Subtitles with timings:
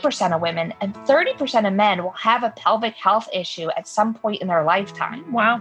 [0.00, 4.14] 20% of women and 30% of men will have a pelvic health issue at some
[4.14, 5.30] point in their lifetime.
[5.32, 5.60] Wow.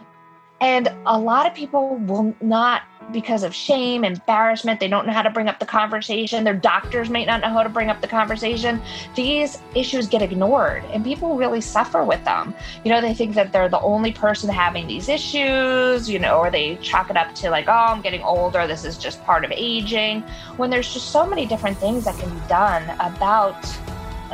[0.62, 5.22] And a lot of people will not, because of shame, embarrassment, they don't know how
[5.22, 6.46] to bring up the conversation.
[6.46, 8.82] Their doctors might not know how to bring up the conversation.
[9.16, 12.56] These issues get ignored and people really suffer with them.
[12.86, 16.50] You know, they think that they're the only person having these issues, you know, or
[16.50, 18.66] they chalk it up to like, oh, I'm getting older.
[18.66, 20.22] This is just part of aging.
[20.56, 23.62] When there's just so many different things that can be done about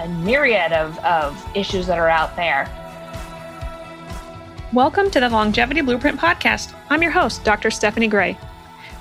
[0.01, 2.67] a myriad of, of issues that are out there.
[4.73, 6.73] Welcome to the Longevity Blueprint Podcast.
[6.89, 7.69] I'm your host, Dr.
[7.69, 8.35] Stephanie Gray.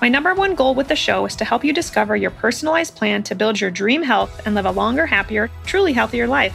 [0.02, 3.22] My number one goal with the show is to help you discover your personalized plan
[3.22, 6.54] to build your dream health and live a longer, happier, truly healthier life.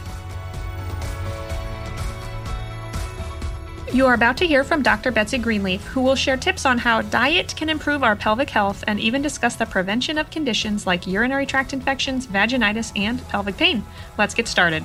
[3.96, 5.10] You are about to hear from Dr.
[5.10, 9.00] Betsy Greenleaf, who will share tips on how diet can improve our pelvic health and
[9.00, 13.86] even discuss the prevention of conditions like urinary tract infections, vaginitis, and pelvic pain.
[14.18, 14.84] Let's get started.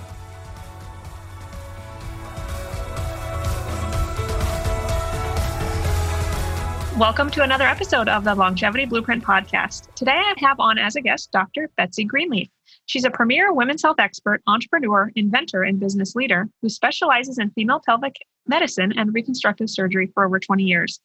[6.96, 9.92] Welcome to another episode of the Longevity Blueprint Podcast.
[9.96, 11.68] Today I have on as a guest Dr.
[11.76, 12.48] Betsy Greenleaf.
[12.90, 17.80] She's a premier women's health expert, entrepreneur, inventor, and business leader who specializes in female
[17.86, 18.16] pelvic
[18.48, 20.98] medicine and reconstructive surgery for over 20 years.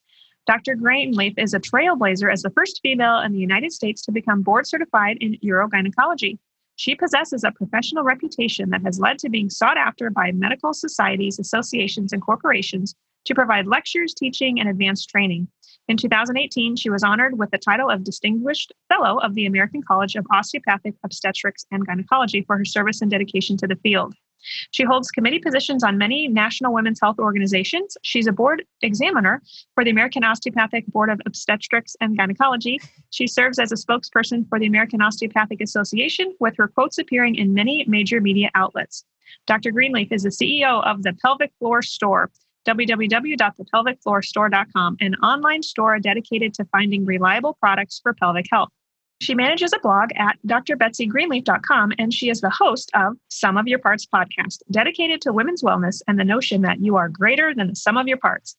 [0.47, 0.73] Dr.
[0.73, 4.65] Greenleaf is a trailblazer as the first female in the United States to become board
[4.65, 6.39] certified in urogynecology.
[6.75, 11.37] She possesses a professional reputation that has led to being sought after by medical societies,
[11.37, 15.49] associations, and corporations to provide lectures, teaching, and advanced training.
[15.87, 20.15] In 2018, she was honored with the title of Distinguished Fellow of the American College
[20.15, 24.15] of Osteopathic Obstetrics and Gynecology for her service and dedication to the field.
[24.71, 27.97] She holds committee positions on many national women's health organizations.
[28.01, 29.41] She's a board examiner
[29.75, 32.79] for the American Osteopathic Board of Obstetrics and Gynecology.
[33.11, 37.53] She serves as a spokesperson for the American Osteopathic Association, with her quotes appearing in
[37.53, 39.05] many major media outlets.
[39.47, 39.71] Dr.
[39.71, 42.31] Greenleaf is the CEO of the Pelvic Floor Store,
[42.65, 48.69] www.thepelvicfloorstore.com, an online store dedicated to finding reliable products for pelvic health.
[49.21, 53.79] She manages a blog at drbetsygreenleaf.com, and she is the host of Sum of Your
[53.79, 57.75] Parts podcast, dedicated to women's wellness and the notion that you are greater than the
[57.75, 58.57] sum of your parts.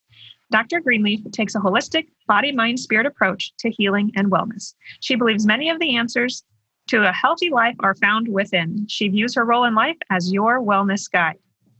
[0.49, 0.79] Dr.
[0.79, 4.73] Greenleaf takes a holistic body, mind, spirit approach to healing and wellness.
[5.01, 6.43] She believes many of the answers
[6.87, 8.87] to a healthy life are found within.
[8.87, 11.37] She views her role in life as your wellness guide.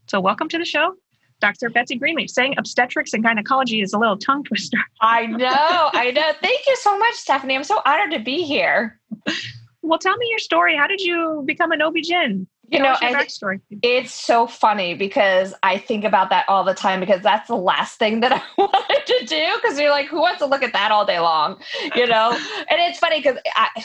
[0.07, 0.95] So, welcome to the show,
[1.39, 1.69] Dr.
[1.69, 2.29] Betsy Greenleaf.
[2.29, 4.77] Saying obstetrics and gynecology is a little tongue twister.
[5.01, 6.31] I know, I know.
[6.41, 7.55] Thank you so much, Stephanie.
[7.55, 8.99] I'm so honored to be here.
[9.81, 10.75] Well, tell me your story.
[10.75, 12.47] How did you become an OB-GYN?
[12.69, 13.61] You know, backstory?
[13.81, 17.97] it's so funny because I think about that all the time because that's the last
[17.97, 19.45] thing that I wanted to do.
[19.61, 21.61] Because you're like, who wants to look at that all day long?
[21.95, 22.31] You know?
[22.31, 23.37] and it's funny because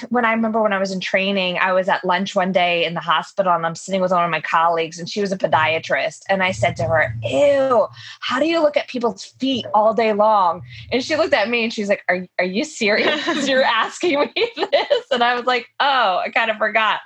[0.08, 2.94] when I remember when I was in training, I was at lunch one day in
[2.94, 6.22] the hospital and I'm sitting with one of my colleagues and she was a podiatrist.
[6.28, 7.86] And I said to her, Ew,
[8.20, 10.62] how do you look at people's feet all day long?
[10.90, 13.46] And she looked at me and she's like, Are, are you serious?
[13.48, 15.06] you're asking me this?
[15.12, 17.00] And I was like, Oh, I kind of forgot.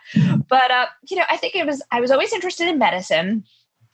[0.49, 3.45] But, uh, you know, I think it was I was always interested in medicine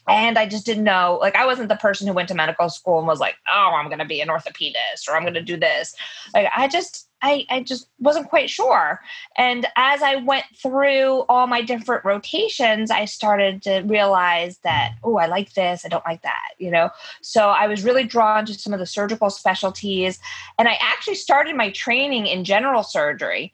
[0.09, 1.19] and I just didn't know.
[1.21, 3.87] Like, I wasn't the person who went to medical school and was like, "Oh, I'm
[3.87, 5.95] going to be an orthopedist or I'm going to do this."
[6.35, 9.01] Like, I just, I, I just wasn't quite sure.
[9.37, 15.17] And as I went through all my different rotations, I started to realize that, oh,
[15.17, 16.91] I like this, I don't like that, you know.
[17.21, 20.19] So I was really drawn to some of the surgical specialties,
[20.59, 23.53] and I actually started my training in general surgery.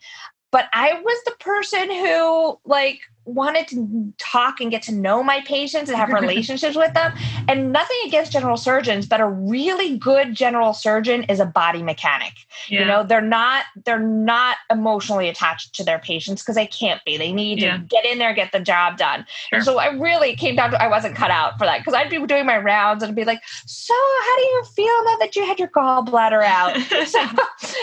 [0.50, 5.40] But I was the person who, like, wanted to talk and get to know my
[5.42, 7.12] patients and have relationships with them.
[7.46, 12.32] And nothing against general surgeons, but a really good general surgeon is a body mechanic.
[12.68, 12.80] Yeah.
[12.80, 17.16] You know, they're not they're not emotionally attached to their patients because they can't be.
[17.16, 17.76] They need yeah.
[17.76, 19.26] to get in there, get the job done.
[19.50, 19.56] Sure.
[19.58, 22.10] And so I really came down to I wasn't cut out for that because I'd
[22.10, 25.36] be doing my rounds and I'd be like, so how do you feel now that
[25.36, 26.76] you had your gallbladder out?
[27.06, 27.20] so,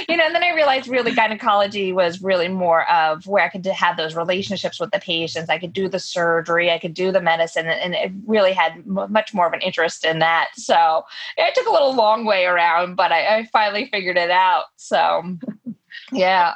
[0.10, 3.66] you know, and then I realized really gynecology was really more of where I could
[3.66, 5.50] have those relationships with the patient patients.
[5.50, 9.34] I could do the surgery, I could do the medicine, and it really had much
[9.34, 10.50] more of an interest in that.
[10.56, 11.04] So
[11.38, 14.66] it took a little long way around, but I, I finally figured it out.
[14.78, 15.38] So,
[16.12, 16.54] yeah.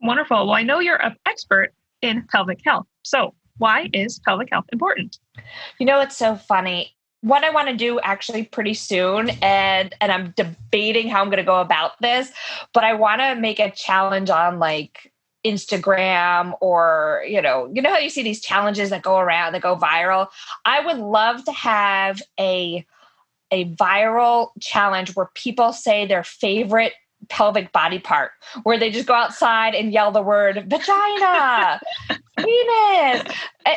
[0.00, 0.46] Wonderful.
[0.46, 1.72] Well, I know you're an expert
[2.02, 2.86] in pelvic health.
[3.02, 5.18] So, why is pelvic health important?
[5.78, 10.12] You know, it's so funny what I want to do actually pretty soon and and
[10.12, 12.30] I'm debating how I'm going to go about this
[12.74, 15.10] but I want to make a challenge on like
[15.46, 19.62] Instagram or you know you know how you see these challenges that go around that
[19.62, 20.28] go viral
[20.64, 22.84] I would love to have a
[23.50, 26.92] a viral challenge where people say their favorite
[27.28, 28.32] pelvic body part
[28.64, 31.80] where they just go outside and yell the word vagina
[32.36, 33.22] penis.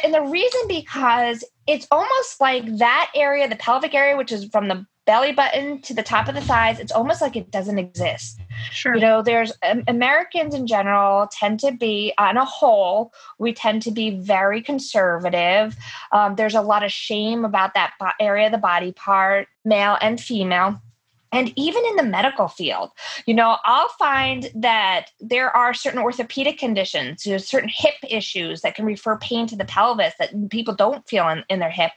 [0.03, 4.67] And the reason because it's almost like that area, the pelvic area, which is from
[4.67, 8.38] the belly button to the top of the thighs, it's almost like it doesn't exist.
[8.71, 8.95] Sure.
[8.95, 13.81] You know, there's um, Americans in general tend to be, on a whole, we tend
[13.83, 15.75] to be very conservative.
[16.11, 19.97] Um, there's a lot of shame about that bo- area of the body part, male
[20.01, 20.81] and female
[21.31, 22.91] and even in the medical field
[23.25, 28.61] you know i'll find that there are certain orthopedic conditions you know, certain hip issues
[28.61, 31.91] that can refer pain to the pelvis that people don't feel in, in their hip.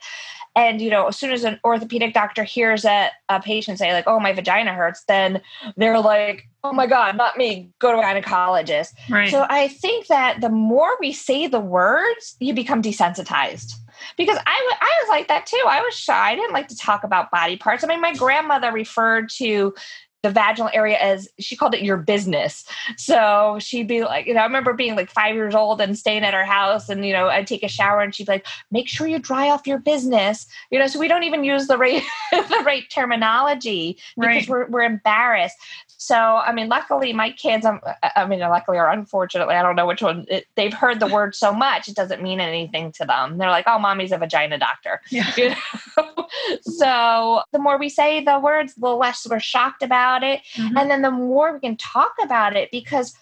[0.55, 4.05] And you know as soon as an orthopedic doctor hears a, a patient say like
[4.07, 5.41] oh my vagina hurts then
[5.77, 7.71] they're like oh my god not me.
[7.79, 8.93] Go to a gynecologist.
[9.09, 9.31] Right.
[9.31, 13.73] so i think that the more we say the words you become desensitized
[14.17, 15.63] because I, w- I was like that too.
[15.67, 16.31] I was shy.
[16.31, 17.83] I didn't like to talk about body parts.
[17.83, 19.73] I mean, my grandmother referred to
[20.21, 22.63] the vaginal area as she called it your business.
[22.95, 26.23] So she'd be like, you know, I remember being like five years old and staying
[26.23, 28.87] at her house, and you know, I'd take a shower and she'd be like, make
[28.87, 30.47] sure you dry off your business.
[30.71, 32.01] You know, so we don't even use the right
[32.31, 34.49] the right terminology because Right.
[34.49, 35.57] we're we're embarrassed.
[36.03, 37.79] So I mean, luckily my kids, um,
[38.15, 40.25] I mean, luckily or unfortunately, I don't know which one.
[40.27, 43.37] It, they've heard the word so much, it doesn't mean anything to them.
[43.37, 45.01] They're like, oh, mommy's a vagina doctor.
[45.09, 45.31] Yeah.
[45.37, 45.49] You
[45.97, 46.27] know?
[46.61, 50.41] so the more we say the words, the less we're shocked about it.
[50.55, 50.73] Mhm.
[50.77, 53.15] And then the more we can talk about it because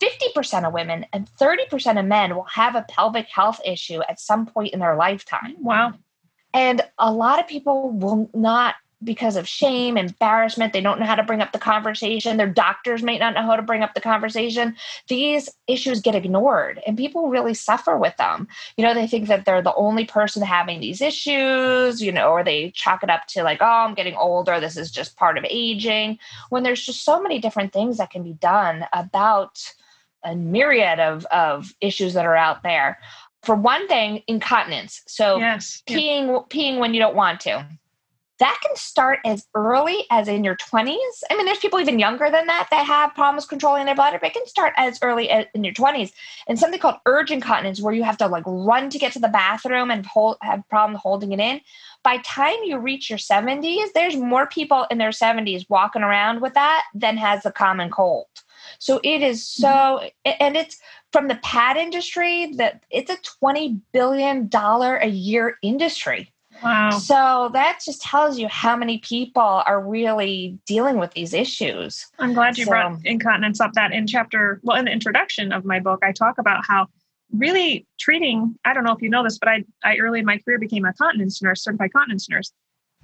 [0.00, 4.46] 50% of women and 30% of men will have a pelvic health issue at some
[4.46, 5.56] point in their lifetime.
[5.60, 5.94] Wow.
[6.54, 11.14] And a lot of people will not, because of shame, embarrassment, they don't know how
[11.14, 12.36] to bring up the conversation.
[12.36, 14.76] Their doctors may not know how to bring up the conversation.
[15.08, 18.48] These issues get ignored and people really suffer with them.
[18.76, 22.44] You know, they think that they're the only person having these issues, you know, or
[22.44, 24.60] they chalk it up to like, oh, I'm getting older.
[24.60, 26.18] This is just part of aging.
[26.50, 29.72] When there's just so many different things that can be done about
[30.24, 32.98] a myriad of, of issues that are out there.
[33.42, 35.02] For one thing, incontinence.
[35.08, 35.82] So yes.
[35.88, 35.96] Yeah.
[35.96, 37.66] peeing peeing when you don't want to
[38.42, 40.96] that can start as early as in your 20s
[41.30, 44.28] i mean there's people even younger than that that have problems controlling their bladder but
[44.30, 46.12] it can start as early as in your 20s
[46.46, 49.28] and something called urge incontinence where you have to like run to get to the
[49.28, 51.60] bathroom and hold, have problem holding it in.
[52.02, 56.54] By time you reach your 70s there's more people in their 70s walking around with
[56.54, 58.26] that than has the common cold.
[58.78, 60.32] So it is so mm-hmm.
[60.40, 60.78] and it's
[61.12, 66.31] from the pad industry that it's a 20 billion dollar a year industry
[66.62, 66.90] Wow.
[66.90, 72.06] so that just tells you how many people are really dealing with these issues.
[72.18, 75.64] I'm glad you So- brought incontinence up that in chapter, well, in the introduction of
[75.64, 76.86] my book, I talk about how
[77.32, 80.38] really treating, I don't know if you know this, but I, I early in my
[80.38, 82.52] career became a continence nurse, certified continence nurse.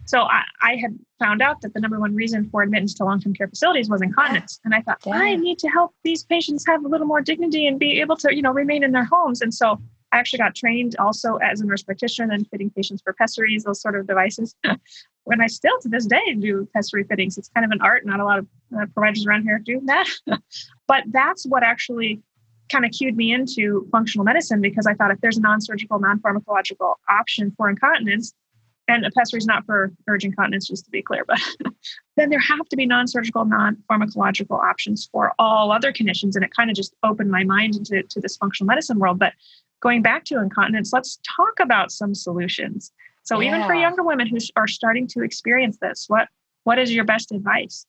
[0.04, 3.34] So I, I had found out that the number one reason for admittance to long-term
[3.34, 4.61] care facilities was incontinence.
[4.64, 5.14] And I thought, Yeah.
[5.16, 8.34] I need to help these patients have a little more dignity and be able to,
[8.34, 9.43] you know, remain in their homes.
[9.43, 9.81] And so
[10.12, 13.81] I actually got trained also as a nurse practitioner and fitting patients for pessaries, those
[13.81, 14.55] sort of devices.
[15.25, 18.06] when I still to this day do pessary fittings, it's kind of an art.
[18.06, 18.46] Not a lot of
[18.76, 20.08] uh, providers around here do that.
[20.88, 22.22] but that's what actually
[22.70, 26.94] kind of cued me into functional medicine because I thought if there's a non-surgical, non-pharmacological
[27.08, 28.34] option for incontinence,
[28.88, 31.38] and a pessary is not for urge incontinence, just to be clear, but
[32.16, 36.37] then there have to be non-surgical, non-pharmacological options for all other conditions.
[36.37, 39.18] And it kind of just opened my mind into to this functional medicine world.
[39.18, 39.35] But
[39.80, 42.92] going back to incontinence, let's talk about some solutions.
[43.23, 46.28] So even for younger women who are starting to experience this, what
[46.64, 47.87] what is your best advice?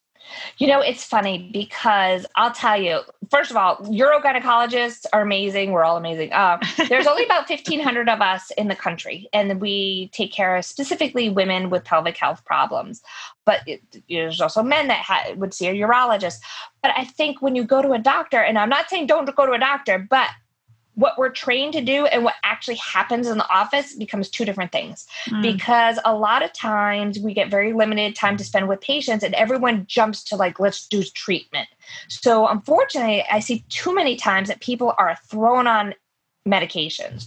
[0.58, 3.00] You know, it's funny because I'll tell you,
[3.32, 5.72] first of all, urogynecologists are amazing.
[5.72, 6.34] We're all amazing.
[6.34, 10.66] Uh, there's only about 1,500 of us in the country, and we take care of
[10.66, 13.02] specifically women with pelvic health problems.
[13.46, 16.40] But it, there's also men that ha- would see a urologist.
[16.84, 19.46] But I think when you go to a doctor, and I'm not saying don't go
[19.46, 20.30] to a doctor, but
[20.96, 24.72] what we're trained to do and what actually happens in the office becomes two different
[24.72, 25.08] things.
[25.30, 29.24] Mm, because a lot of times we get very limited time to spend with patients
[29.24, 31.70] and everyone jumps to like let's do treatment.
[32.08, 35.94] So unfortunately i see too many times that people are thrown on
[36.48, 37.26] medications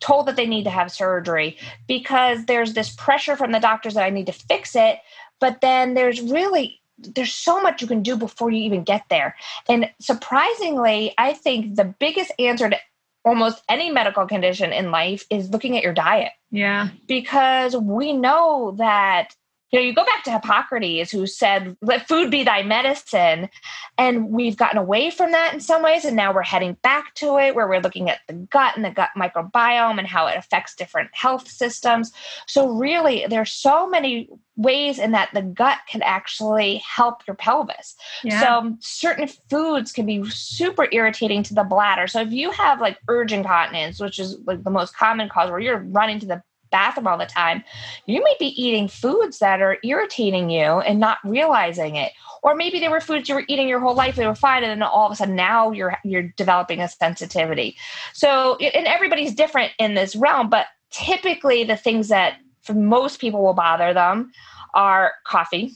[0.00, 4.04] told that they need to have surgery because there's this pressure from the doctors that
[4.04, 4.98] i need to fix it
[5.40, 9.36] but then there's really there's so much you can do before you even get there.
[9.68, 12.78] And surprisingly i think the biggest answer to
[13.26, 16.88] almost any medical condition in life is looking at your diet yeah.
[17.08, 19.34] because we know that
[19.70, 23.48] you know, you go back to Hippocrates, who said, "Let food be thy medicine,"
[23.98, 27.36] and we've gotten away from that in some ways, and now we're heading back to
[27.38, 30.76] it, where we're looking at the gut and the gut microbiome and how it affects
[30.76, 32.12] different health systems.
[32.46, 37.96] So, really, there's so many ways in that the gut can actually help your pelvis.
[38.22, 38.40] Yeah.
[38.40, 42.06] So, um, certain foods can be super irritating to the bladder.
[42.06, 45.58] So, if you have like urge incontinence, which is like the most common cause, where
[45.58, 46.42] you're running to the
[46.76, 47.64] bathroom all the time,
[48.04, 52.12] you may be eating foods that are irritating you and not realizing it.
[52.42, 54.70] Or maybe they were foods you were eating your whole life, they were fine, and
[54.70, 57.76] then all of a sudden now you're you're developing a sensitivity.
[58.12, 63.42] So and everybody's different in this realm, but typically the things that for most people
[63.42, 64.32] will bother them
[64.74, 65.72] are coffee,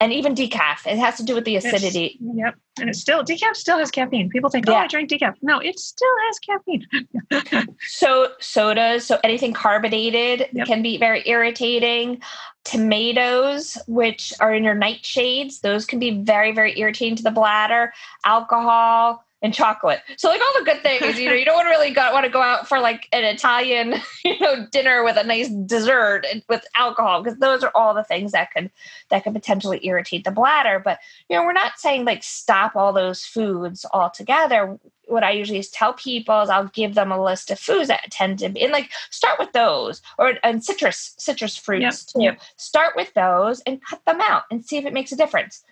[0.00, 0.86] and even decaf.
[0.86, 2.18] It has to do with the acidity.
[2.20, 2.54] It's, yep.
[2.80, 4.30] And it still decaf still has caffeine.
[4.30, 5.34] People think, oh, I drink decaf.
[5.42, 7.76] No, it still has caffeine.
[7.80, 10.66] so sodas, so anything carbonated yep.
[10.66, 12.22] can be very irritating.
[12.64, 17.92] Tomatoes, which are in your nightshades, those can be very, very irritating to the bladder.
[18.24, 20.00] Alcohol, and chocolate.
[20.16, 22.26] So like all the good things, you know, you don't want to really got, want
[22.26, 23.94] to go out for like an Italian,
[24.24, 28.32] you know, dinner with a nice dessert with alcohol because those are all the things
[28.32, 28.70] that could
[29.08, 30.80] that could potentially irritate the bladder.
[30.84, 34.78] But you know, we're not saying like stop all those foods altogether.
[35.06, 38.38] What I usually tell people is I'll give them a list of foods that tend
[38.40, 42.36] to be and like start with those or and citrus citrus fruits yep.
[42.36, 42.42] too.
[42.56, 45.64] Start with those and cut them out and see if it makes a difference.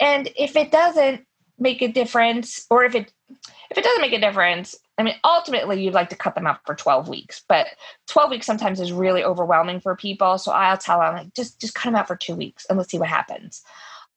[0.00, 1.24] And if it doesn't,
[1.58, 3.12] make a difference or if it
[3.70, 6.58] if it doesn't make a difference i mean ultimately you'd like to cut them out
[6.66, 7.68] for 12 weeks but
[8.08, 11.74] 12 weeks sometimes is really overwhelming for people so i'll tell them like just just
[11.74, 13.62] cut them out for two weeks and let's see what happens.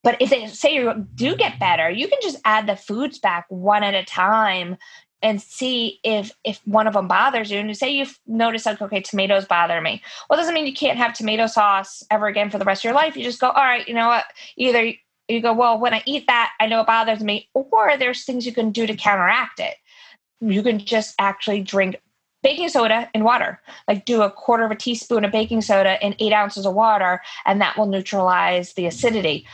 [0.03, 3.45] But if they say you do get better you can just add the foods back
[3.49, 4.77] one at a time
[5.21, 8.81] and see if if one of them bothers you and you say you've noticed like
[8.81, 10.01] okay tomatoes bother me.
[10.29, 12.93] Well doesn't mean you can't have tomato sauce ever again for the rest of your
[12.93, 14.25] life you just go all right you know what?
[14.55, 14.93] Either
[15.27, 17.49] you go, well, when I eat that, I know it bothers me.
[17.53, 19.75] Or there's things you can do to counteract it.
[20.39, 21.97] You can just actually drink
[22.43, 23.59] baking soda and water.
[23.87, 27.21] Like do a quarter of a teaspoon of baking soda and eight ounces of water,
[27.45, 29.45] and that will neutralize the acidity.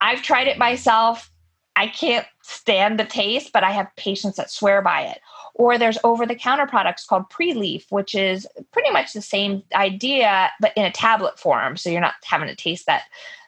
[0.00, 1.30] I've tried it myself.
[1.76, 5.20] I can't stand the taste, but I have patients that swear by it.
[5.54, 10.50] Or there's over the counter products called Prelief, which is pretty much the same idea,
[10.60, 11.76] but in a tablet form.
[11.76, 13.04] So you're not having to taste that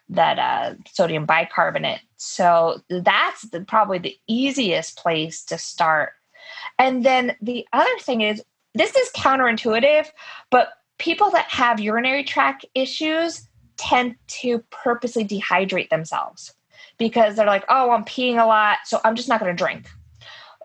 [0.08, 2.00] that uh, sodium bicarbonate.
[2.16, 6.12] So that's the, probably the easiest place to start.
[6.78, 8.42] And then the other thing is
[8.74, 10.08] this is counterintuitive,
[10.50, 16.54] but people that have urinary tract issues tend to purposely dehydrate themselves
[16.98, 19.88] because they're like, oh, I'm peeing a lot, so I'm just not going to drink.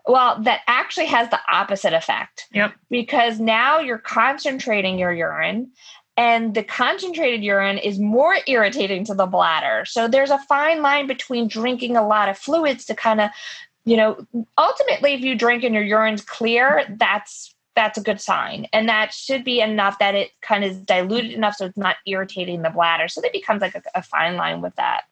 [0.06, 2.48] Well, that actually has the opposite effect.
[2.52, 2.74] Yep.
[2.88, 5.70] Because now you're concentrating your urine
[6.16, 9.84] and the concentrated urine is more irritating to the bladder.
[9.86, 13.30] So there's a fine line between drinking a lot of fluids to kind of,
[13.84, 14.26] you know,
[14.58, 18.66] ultimately if you drink and your urine's clear, that's that's a good sign.
[18.72, 21.96] And that should be enough that it kind of is diluted enough so it's not
[22.06, 23.08] irritating the bladder.
[23.08, 25.04] So it becomes like a, a fine line with that.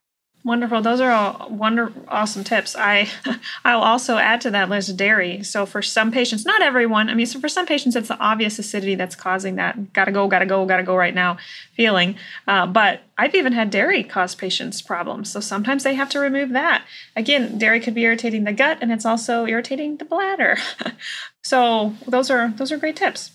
[0.44, 0.80] Wonderful.
[0.82, 2.76] Those are all wonder awesome tips.
[2.76, 3.08] I
[3.64, 5.42] I will also add to that list dairy.
[5.42, 7.10] So for some patients, not everyone.
[7.10, 10.28] I mean, so for some patients, it's the obvious acidity that's causing that gotta go,
[10.28, 11.38] gotta go, gotta go right now
[11.74, 12.16] feeling.
[12.46, 15.30] Uh, but I've even had dairy cause patients problems.
[15.30, 16.84] So sometimes they have to remove that.
[17.16, 20.56] Again, dairy could be irritating the gut, and it's also irritating the bladder.
[21.42, 23.32] so those are those are great tips.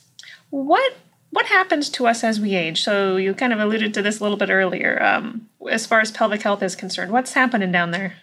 [0.49, 0.95] What
[1.33, 2.83] what happens to us as we age?
[2.83, 5.01] So you kind of alluded to this a little bit earlier.
[5.01, 8.13] Um, as far as pelvic health is concerned, what's happening down there?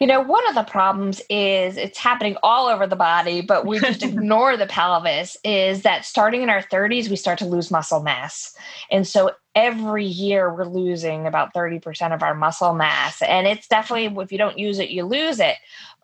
[0.00, 3.78] You know, one of the problems is it's happening all over the body, but we
[3.78, 5.36] just ignore the pelvis.
[5.44, 8.54] Is that starting in our 30s, we start to lose muscle mass.
[8.90, 13.22] And so every year we're losing about 30% of our muscle mass.
[13.22, 15.56] And it's definitely, if you don't use it, you lose it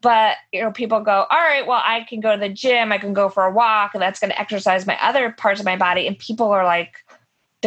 [0.03, 2.99] but you know people go all right well i can go to the gym i
[2.99, 5.77] can go for a walk and that's going to exercise my other parts of my
[5.77, 6.97] body and people are like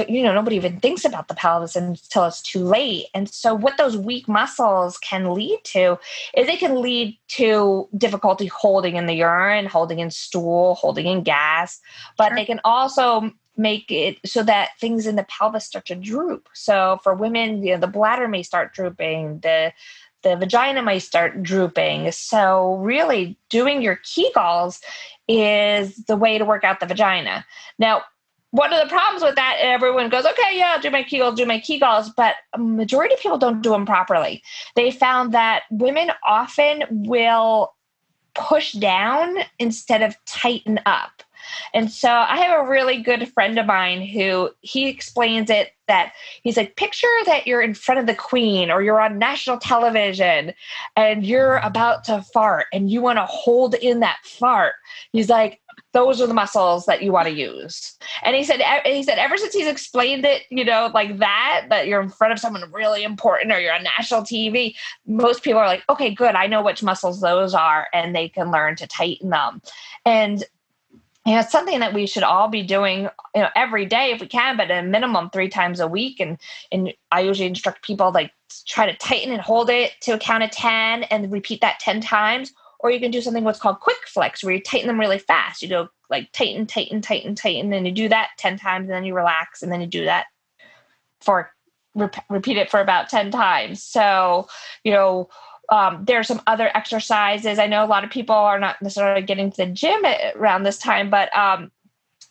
[0.08, 3.78] you know nobody even thinks about the pelvis until it's too late and so what
[3.78, 5.98] those weak muscles can lead to
[6.36, 11.24] is it can lead to difficulty holding in the urine holding in stool holding in
[11.24, 11.82] gas
[12.18, 12.36] but sure.
[12.38, 16.98] they can also make it so that things in the pelvis start to droop so
[17.04, 19.74] for women you know the bladder may start drooping the
[20.24, 22.12] the vagina might start drooping.
[22.12, 24.80] So, really, doing your Kegels
[25.28, 27.46] is the way to work out the vagina.
[27.80, 28.04] Now,
[28.52, 31.46] one of the problems with that, everyone goes, okay, yeah, I'll do my Kegels, do
[31.46, 34.44] my Kegels, but majority of people don't do them properly.
[34.76, 37.74] They found that women often will
[38.36, 41.24] push down instead of tighten up.
[41.74, 46.14] And so I have a really good friend of mine who he explains it that
[46.44, 50.54] he's like, picture that you're in front of the queen or you're on national television
[50.96, 54.74] and you're about to fart and you want to hold in that fart.
[55.12, 55.60] He's like,
[55.94, 57.98] those are the muscles that you want to use.
[58.24, 61.88] And he said, he said, ever since he's explained it, you know, like that, that
[61.88, 65.68] you're in front of someone really important or you're on national TV, most people are
[65.68, 66.36] like, okay, good.
[66.36, 69.62] I know which muscles those are and they can learn to tighten them.
[70.06, 70.46] And
[71.26, 74.22] you know, it's something that we should all be doing, you know, every day if
[74.22, 76.20] we can, but a minimum three times a week.
[76.20, 76.38] And
[76.72, 78.32] and I usually instruct people like
[78.66, 82.02] try to tighten and hold it to a count of 10 and repeat that 10
[82.02, 85.20] times or you can do something what's called quick flex, where you tighten them really
[85.20, 85.62] fast.
[85.62, 89.06] You go like tighten, tighten, tighten, tighten, and you do that 10 times, and then
[89.06, 90.26] you relax, and then you do that
[91.22, 91.52] for
[92.30, 93.84] repeat it for about 10 times.
[93.84, 94.48] So,
[94.84, 95.30] you know,
[95.72, 97.58] um, there are some other exercises.
[97.58, 100.04] I know a lot of people are not necessarily getting to the gym
[100.36, 101.72] around this time, but um,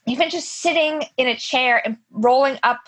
[0.07, 2.81] even just sitting in a chair and rolling up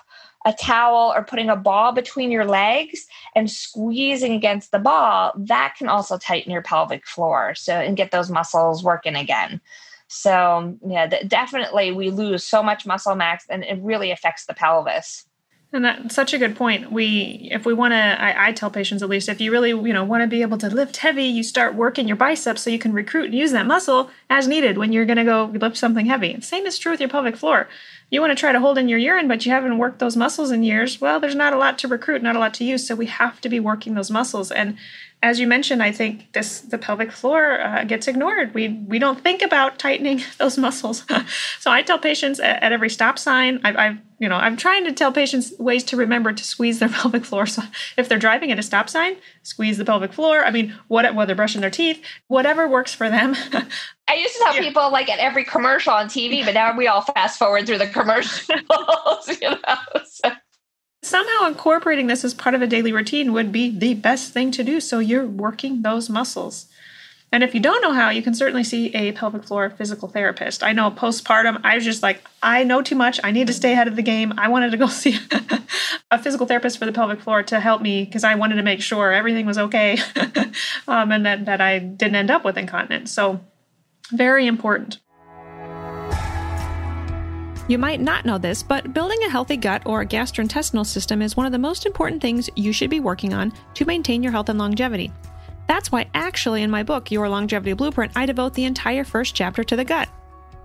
[0.45, 5.75] a towel or putting a ball between your legs and squeezing against the ball, that
[5.79, 7.55] can also tighten your pelvic floor.
[7.55, 9.61] So, and get those muscles working again.
[10.09, 15.25] So, yeah, definitely we lose so much muscle mass and it really affects the pelvis.
[15.75, 16.93] And that's such a good point.
[16.93, 19.93] We, if we want to, I, I, tell patients at least, if you really, you
[19.95, 22.79] know, want to be able to lift heavy, you start working your biceps so you
[22.79, 26.07] can recruit and use that muscle as needed when you're going to go lift something
[26.07, 26.39] heavy.
[26.43, 27.69] Same is true with your pelvic floor
[28.13, 30.51] you want to try to hold in your urine, but you haven't worked those muscles
[30.51, 32.87] in years, well, there's not a lot to recruit, not a lot to use.
[32.87, 34.53] So we have to be working those muscles.
[34.53, 34.77] And
[35.23, 38.53] as you mentioned, I think this the pelvic floor uh, gets ignored.
[38.55, 41.05] We we don't think about tightening those muscles.
[41.61, 44.85] so I tell patients at, at every stop sign, I've, I've you know, I'm trying
[44.85, 47.47] to tell patients ways to remember to squeeze their pelvic floor.
[47.47, 47.63] So
[47.97, 50.45] if they're driving at a stop sign, squeeze the pelvic floor.
[50.45, 53.37] I mean, what whether brushing their teeth, whatever works for them.
[54.09, 54.61] I used to tell yeah.
[54.61, 57.87] people like at every commercial on TV, but now we all fast forward through the
[57.87, 58.49] commercials.
[59.41, 59.77] you know.
[60.05, 60.33] So.
[61.03, 64.63] Somehow incorporating this as part of a daily routine would be the best thing to
[64.63, 64.81] do.
[64.81, 66.67] So you're working those muscles.
[67.33, 70.63] And if you don't know how, you can certainly see a pelvic floor physical therapist.
[70.63, 73.19] I know postpartum, I was just like, I know too much.
[73.25, 74.35] I need to stay ahead of the game.
[74.37, 75.19] I wanted to go see
[76.11, 78.83] a physical therapist for the pelvic floor to help me because I wanted to make
[78.83, 79.99] sure everything was okay
[80.87, 83.11] um, and that, that I didn't end up with incontinence.
[83.11, 83.41] So,
[84.13, 84.99] very important.
[87.73, 91.47] You might not know this, but building a healthy gut or gastrointestinal system is one
[91.47, 94.59] of the most important things you should be working on to maintain your health and
[94.59, 95.11] longevity.
[95.69, 99.65] That's why, actually, in my book, Your Longevity Blueprint, I devote the entire first chapter
[99.65, 100.11] to the gut.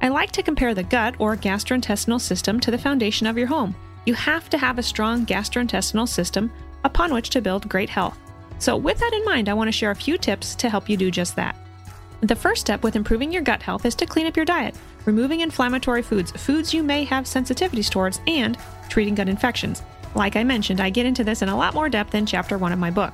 [0.01, 3.73] I like to compare the gut or gastrointestinal system to the foundation of your home.
[4.05, 6.51] You have to have a strong gastrointestinal system
[6.83, 8.19] upon which to build great health.
[8.59, 10.97] So, with that in mind, I want to share a few tips to help you
[10.97, 11.55] do just that.
[12.21, 14.73] The first step with improving your gut health is to clean up your diet,
[15.05, 18.57] removing inflammatory foods, foods you may have sensitivities towards, and
[18.89, 19.83] treating gut infections.
[20.15, 22.71] Like I mentioned, I get into this in a lot more depth in chapter 1
[22.71, 23.13] of my book.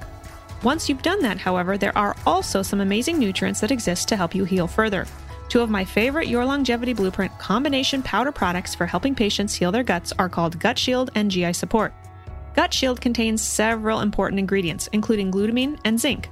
[0.64, 4.34] Once you've done that, however, there are also some amazing nutrients that exist to help
[4.34, 5.06] you heal further.
[5.50, 9.84] Two of my favorite Your Longevity Blueprint combination powder products for helping patients heal their
[9.84, 11.94] guts are called Gut Shield and GI Support.
[12.56, 16.30] Gut Shield contains several important ingredients, including glutamine and zinc.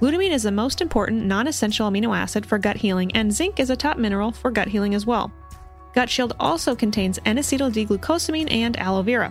[0.00, 3.68] Glutamine is the most important non essential amino acid for gut healing, and zinc is
[3.68, 5.30] a top mineral for gut healing as well.
[5.94, 9.30] Gut Shield also contains N acetyl D glucosamine and aloe vera.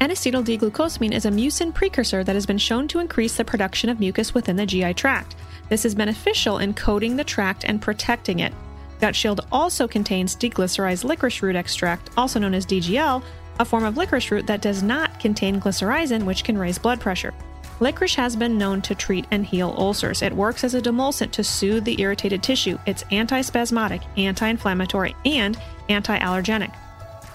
[0.00, 4.00] N-acetyl D-glucosamine is a mucin precursor that has been shown to increase the production of
[4.00, 5.36] mucus within the GI tract.
[5.70, 8.52] This is beneficial in coating the tract and protecting it.
[9.00, 13.22] Gut Shield also contains deglycerized licorice root extract, also known as DGL,
[13.60, 17.32] a form of licorice root that does not contain glycyrrhizin, which can raise blood pressure.
[17.80, 20.22] Licorice has been known to treat and heal ulcers.
[20.22, 22.78] It works as a demulcent to soothe the irritated tissue.
[22.86, 25.58] It's antispasmodic, anti inflammatory, and
[25.88, 26.72] anti allergenic.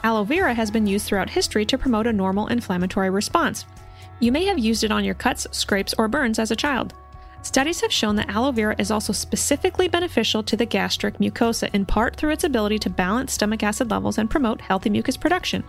[0.04, 3.66] Aloe vera has been used throughout history to promote a normal inflammatory response.
[4.22, 6.94] You may have used it on your cuts, scrapes, or burns as a child.
[7.42, 11.86] Studies have shown that aloe vera is also specifically beneficial to the gastric mucosa, in
[11.86, 15.64] part through its ability to balance stomach acid levels and promote healthy mucus production.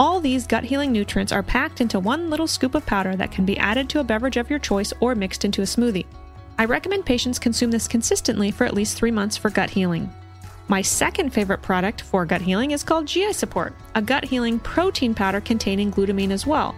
[0.00, 3.44] All these gut healing nutrients are packed into one little scoop of powder that can
[3.44, 6.06] be added to a beverage of your choice or mixed into a smoothie.
[6.58, 10.12] I recommend patients consume this consistently for at least three months for gut healing.
[10.68, 15.14] My second favorite product for gut healing is called GI Support, a gut healing protein
[15.14, 16.74] powder containing glutamine as well.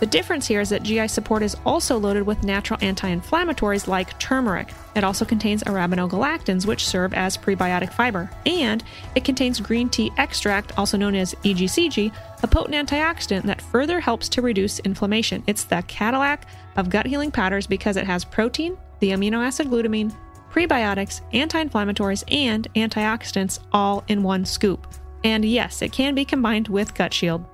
[0.00, 4.16] The difference here is that GI Support is also loaded with natural anti inflammatories like
[4.20, 4.72] turmeric.
[4.94, 8.30] It also contains arabinogalactans, which serve as prebiotic fiber.
[8.46, 8.84] And
[9.16, 12.12] it contains green tea extract, also known as EGCG,
[12.44, 15.42] a potent antioxidant that further helps to reduce inflammation.
[15.48, 20.14] It's the Cadillac of gut healing powders because it has protein, the amino acid glutamine,
[20.52, 24.86] prebiotics, anti inflammatories, and antioxidants all in one scoop.
[25.24, 27.44] And yes, it can be combined with Gut Shield.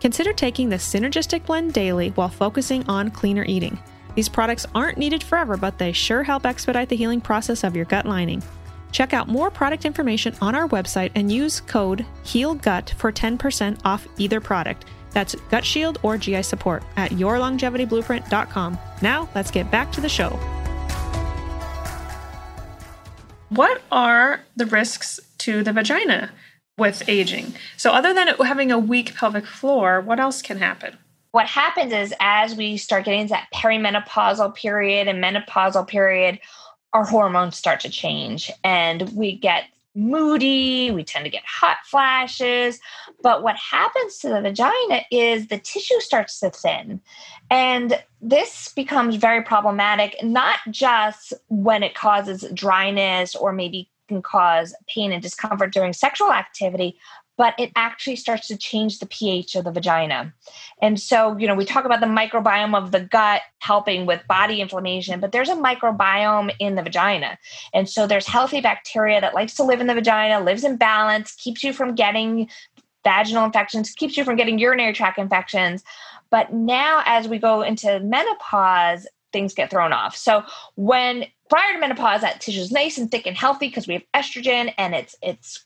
[0.00, 3.78] Consider taking the synergistic blend daily while focusing on cleaner eating.
[4.14, 7.84] These products aren't needed forever, but they sure help expedite the healing process of your
[7.84, 8.42] gut lining.
[8.92, 14.06] Check out more product information on our website and use code HEALGUT for 10% off
[14.16, 14.86] either product.
[15.12, 18.78] That's Gut Shield or GI Support at yourlongevityblueprint.com.
[19.02, 20.30] Now, let's get back to the show.
[23.48, 26.30] What are the risks to the vagina
[26.78, 27.54] with aging?
[27.76, 30.96] So, other than having a weak pelvic floor, what else can happen?
[31.32, 36.38] What happens is as we start getting that perimenopausal period and menopausal period,
[36.92, 42.78] our hormones start to change and we get moody, we tend to get hot flashes.
[43.22, 47.00] But what happens to the vagina is the tissue starts to thin.
[47.50, 54.74] And this becomes very problematic, not just when it causes dryness or maybe can cause
[54.88, 56.98] pain and discomfort during sexual activity,
[57.36, 60.32] but it actually starts to change the pH of the vagina.
[60.80, 64.60] And so, you know, we talk about the microbiome of the gut helping with body
[64.60, 67.38] inflammation, but there's a microbiome in the vagina.
[67.74, 71.34] And so there's healthy bacteria that likes to live in the vagina, lives in balance,
[71.34, 72.48] keeps you from getting
[73.04, 75.84] vaginal infections, keeps you from getting urinary tract infections.
[76.30, 80.16] But now as we go into menopause, things get thrown off.
[80.16, 80.42] So
[80.76, 84.02] when prior to menopause, that tissue is nice and thick and healthy because we have
[84.14, 85.64] estrogen and it's it's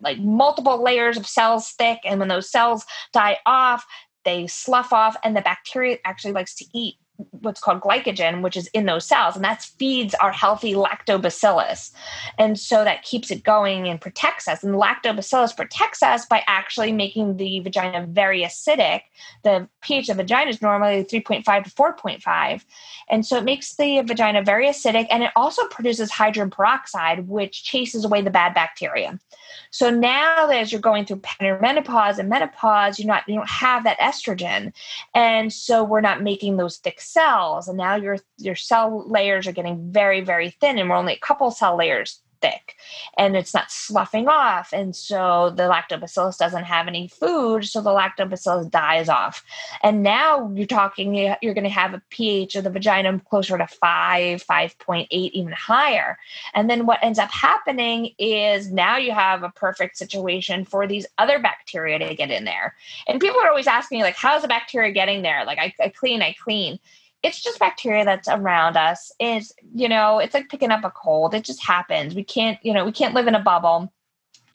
[0.00, 3.84] like multiple layers of cells thick and when those cells die off
[4.24, 6.96] they slough off and the bacteria actually likes to eat
[7.40, 11.92] what's called glycogen, which is in those cells, and that feeds our healthy lactobacillus.
[12.38, 14.62] And so that keeps it going and protects us.
[14.62, 19.02] And lactobacillus protects us by actually making the vagina very acidic.
[19.42, 22.64] The pH of the vagina is normally 3.5 to 4.5.
[23.10, 27.64] And so it makes the vagina very acidic, and it also produces hydrogen peroxide, which
[27.64, 29.18] chases away the bad bacteria.
[29.70, 33.98] So now as you're going through perimenopause and menopause, you're not you don't have that
[33.98, 34.72] estrogen.
[35.14, 37.27] And so we're not making those thick cells
[37.68, 41.18] and now your your cell layers are getting very very thin and we're only a
[41.18, 42.76] couple cell layers thick
[43.16, 47.90] and it's not sloughing off and so the lactobacillus doesn't have any food so the
[47.90, 49.44] lactobacillus dies off.
[49.82, 53.66] And now you're talking you're going to have a ph of the vagina closer to
[53.66, 56.18] 5 5.8 even higher.
[56.54, 61.06] And then what ends up happening is now you have a perfect situation for these
[61.18, 62.74] other bacteria to get in there.
[63.06, 65.44] And people are always asking me like how's the bacteria getting there?
[65.44, 66.78] Like I, I clean i clean
[67.22, 69.12] it's just bacteria that's around us.
[69.18, 71.34] It's, you know, it's like picking up a cold.
[71.34, 72.14] It just happens.
[72.14, 73.92] We can't, you know, we can't live in a bubble.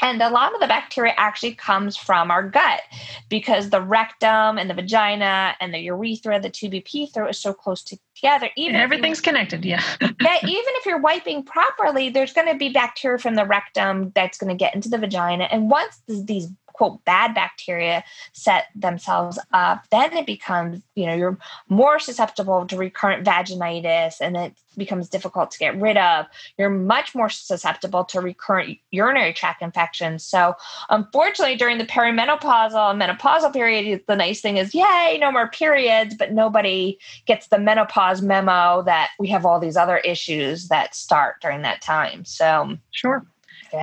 [0.02, 2.82] And a lot of the bacteria actually comes from our gut
[3.30, 7.84] because the rectum and the vagina and the urethra, the 2BP throat is so close
[7.84, 8.50] together.
[8.58, 9.82] Even everything's connected, yeah.
[10.02, 10.38] yeah.
[10.42, 14.50] Even if you're wiping properly, there's going to be bacteria from the rectum that's going
[14.50, 15.46] to get into the vagina.
[15.46, 21.38] And once these quote bad bacteria set themselves up then it becomes you know you're
[21.70, 26.26] more susceptible to recurrent vaginitis and it becomes difficult to get rid of.
[26.58, 30.24] You're much more susceptible to recurrent urinary tract infections.
[30.24, 30.56] So
[30.90, 36.16] unfortunately during the perimenopausal and menopausal period the nice thing is yay no more periods
[36.16, 41.42] but nobody gets the menopause memo that we have all these other issues that start
[41.42, 42.26] during that time.
[42.26, 43.26] So sure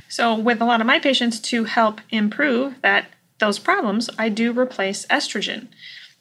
[0.07, 3.07] so, with a lot of my patients, to help improve that
[3.39, 5.67] those problems, I do replace estrogen.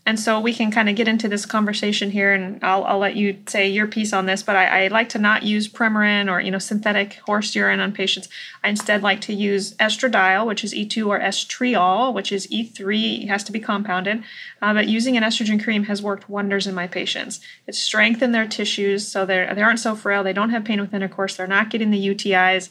[0.06, 3.16] And so we can kind of get into this conversation here, and I'll, I'll let
[3.16, 4.42] you say your piece on this.
[4.42, 7.92] But I, I, like to not use Premarin or you know synthetic horse urine on
[7.92, 8.28] patients.
[8.64, 13.24] I instead like to use estradiol, which is E2, or estriol, which is E3.
[13.24, 14.24] It has to be compounded.
[14.62, 17.40] Uh, but using an estrogen cream has worked wonders in my patients.
[17.66, 20.24] It's strengthened their tissues so they they aren't so frail.
[20.24, 21.36] They don't have pain with intercourse.
[21.36, 22.70] They're not getting the UTIs.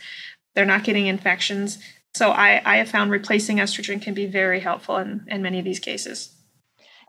[0.55, 1.79] They're not getting infections.
[2.13, 5.65] So I, I have found replacing estrogen can be very helpful in, in many of
[5.65, 6.35] these cases.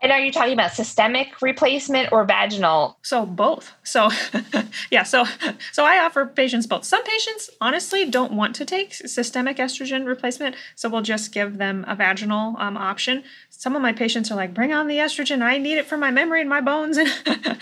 [0.01, 2.97] And are you talking about systemic replacement or vaginal?
[3.03, 3.71] So both.
[3.83, 4.09] So
[4.91, 5.25] yeah, so
[5.71, 6.85] so I offer patients both.
[6.85, 11.85] Some patients honestly don't want to take systemic estrogen replacement, so we'll just give them
[11.87, 13.23] a vaginal um, option.
[13.51, 15.43] Some of my patients are like, "Bring on the estrogen!
[15.43, 17.09] I need it for my memory and my bones and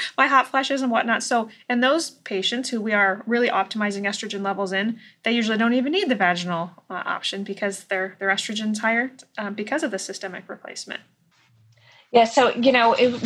[0.17, 4.43] my hot flashes and whatnot." So, and those patients who we are really optimizing estrogen
[4.43, 8.80] levels in, they usually don't even need the vaginal uh, option because their their estrogen's
[8.80, 11.02] higher uh, because of the systemic replacement.
[12.11, 13.21] Yeah, so you know, it,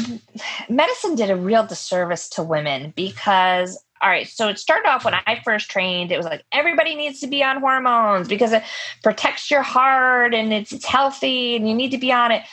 [0.70, 5.14] medicine did a real disservice to women because all right, so it started off when
[5.14, 8.62] I first trained, it was like everybody needs to be on hormones because it
[9.02, 12.44] protects your heart and it's, it's healthy and you need to be on it.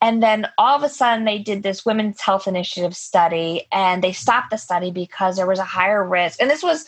[0.00, 4.12] And then all of a sudden, they did this Women's Health Initiative study and they
[4.12, 6.40] stopped the study because there was a higher risk.
[6.40, 6.86] And this was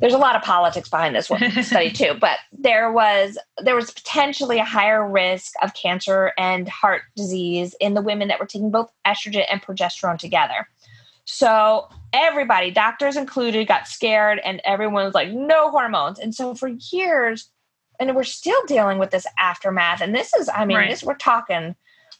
[0.00, 3.90] there's a lot of politics behind this one study too but there was there was
[3.90, 8.70] potentially a higher risk of cancer and heart disease in the women that were taking
[8.70, 10.68] both estrogen and progesterone together
[11.24, 16.68] so everybody doctors included got scared and everyone was like no hormones and so for
[16.92, 17.50] years
[17.98, 20.90] and we're still dealing with this aftermath and this is i mean right.
[20.90, 21.74] this we're talking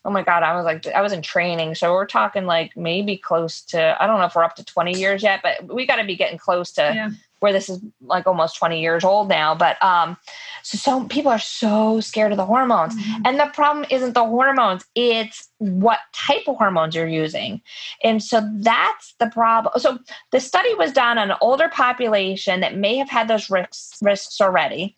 [0.04, 3.16] oh my god i was like i was in training so we're talking like maybe
[3.16, 5.96] close to i don't know if we're up to 20 years yet but we got
[5.96, 7.10] to be getting close to yeah.
[7.40, 10.16] Where this is like almost 20 years old now but um
[10.62, 13.22] so some people are so scared of the hormones mm-hmm.
[13.24, 17.60] and the problem isn't the hormones it's what type of hormones you're using
[18.02, 19.98] and so that's the problem so
[20.32, 24.40] the study was done on an older population that may have had those risks risks
[24.40, 24.94] already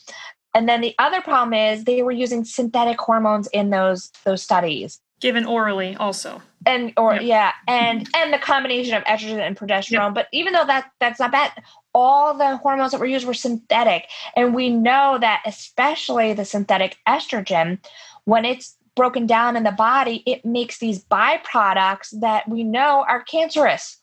[0.55, 5.01] and then the other problem is they were using synthetic hormones in those those studies.
[5.21, 6.43] Given orally also.
[6.67, 7.23] And or yep.
[7.23, 10.09] yeah, and and the combination of estrogen and progesterone.
[10.09, 10.15] Yep.
[10.15, 11.53] But even though that that's not bad,
[11.95, 14.09] all the hormones that were used were synthetic.
[14.37, 17.79] And we know that especially the synthetic estrogen,
[18.25, 23.23] when it's broken down in the body, it makes these byproducts that we know are
[23.23, 23.99] cancerous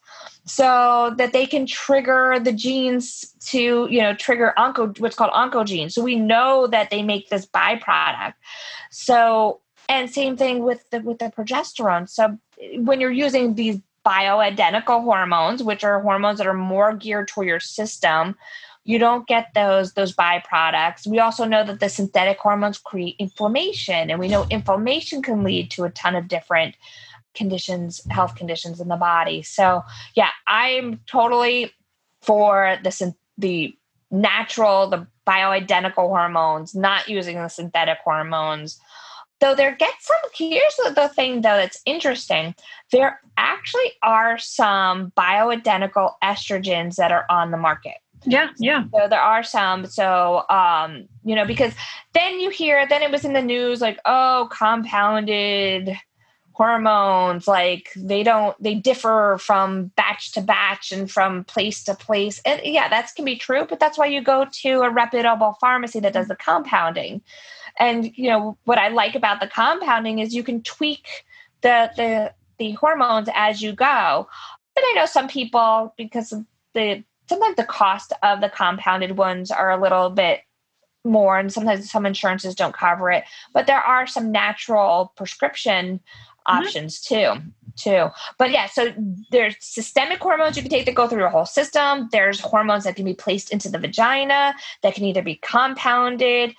[0.45, 5.91] so that they can trigger the genes to you know trigger onco what's called oncogenes
[5.91, 8.33] so we know that they make this byproduct
[8.91, 12.37] so and same thing with the with the progesterone so
[12.77, 17.59] when you're using these bioidentical hormones which are hormones that are more geared toward your
[17.59, 18.35] system
[18.83, 24.11] you don't get those those byproducts we also know that the synthetic hormones create inflammation
[24.11, 26.75] and we know inflammation can lead to a ton of different
[27.35, 29.43] conditions, health conditions in the body.
[29.43, 29.83] So,
[30.15, 31.71] yeah, I'm totally
[32.21, 33.75] for the the
[34.09, 38.79] natural, the bioidentical hormones, not using the synthetic hormones.
[39.45, 42.55] Though there gets some, here's the, the thing though that's interesting.
[42.91, 47.97] There actually are some bioidentical estrogens that are on the market.
[48.23, 48.85] Yeah, yeah.
[48.91, 49.85] So there are some.
[49.85, 51.73] So, um, you know, because
[52.13, 55.95] then you hear, then it was in the news like, oh, compounded
[56.55, 62.41] hormones like they don't they differ from batch to batch and from place to place.
[62.45, 65.99] And yeah that can be true but that's why you go to a reputable pharmacy
[65.99, 67.21] that does the compounding.
[67.77, 71.25] And you know what i like about the compounding is you can tweak
[71.61, 74.27] the the the hormones as you go.
[74.75, 76.33] But i know some people because
[76.73, 80.41] the sometimes the cost of the compounded ones are a little bit
[81.05, 83.23] more and sometimes some insurances don't cover it.
[83.53, 85.99] But there are some natural prescription.
[86.47, 87.33] Options too
[87.75, 88.93] too but yeah so
[89.31, 92.95] there's systemic hormones you can take that go through your whole system there's hormones that
[92.95, 96.55] can be placed into the vagina that can either be compounded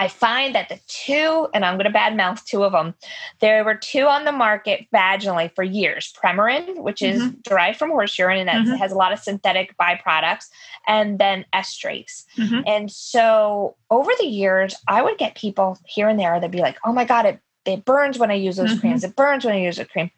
[0.00, 2.94] I find that the two, and I'm going to badmouth two of them,
[3.40, 7.40] there were two on the market vaginally for years Premarin, which is mm-hmm.
[7.42, 8.76] derived from horse urine and that mm-hmm.
[8.76, 10.46] has a lot of synthetic byproducts,
[10.86, 12.24] and then estrace.
[12.38, 12.62] Mm-hmm.
[12.66, 16.78] And so over the years, I would get people here and there that'd be like,
[16.86, 18.80] oh my God, it it burns when I use those mm-hmm.
[18.80, 19.04] creams.
[19.04, 20.10] It burns when I use a cream.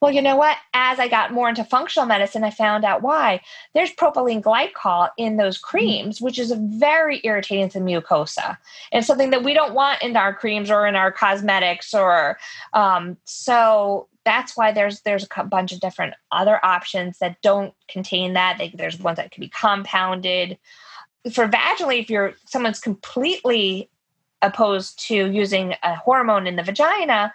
[0.00, 0.56] Well, you know what?
[0.74, 3.40] As I got more into functional medicine, I found out why.
[3.74, 5.76] There's propylene glycol in those mm-hmm.
[5.76, 6.24] creams, mm-hmm.
[6.24, 8.56] which is very irritating to mucosa
[8.92, 11.94] and something that we don't want in our creams or in our cosmetics.
[11.94, 12.38] Or
[12.74, 18.34] um, so that's why there's there's a bunch of different other options that don't contain
[18.34, 18.56] that.
[18.58, 20.58] They, there's ones that can be compounded.
[21.32, 23.90] For vaginally, if you're someone's completely
[24.42, 27.32] opposed to using a hormone in the vagina,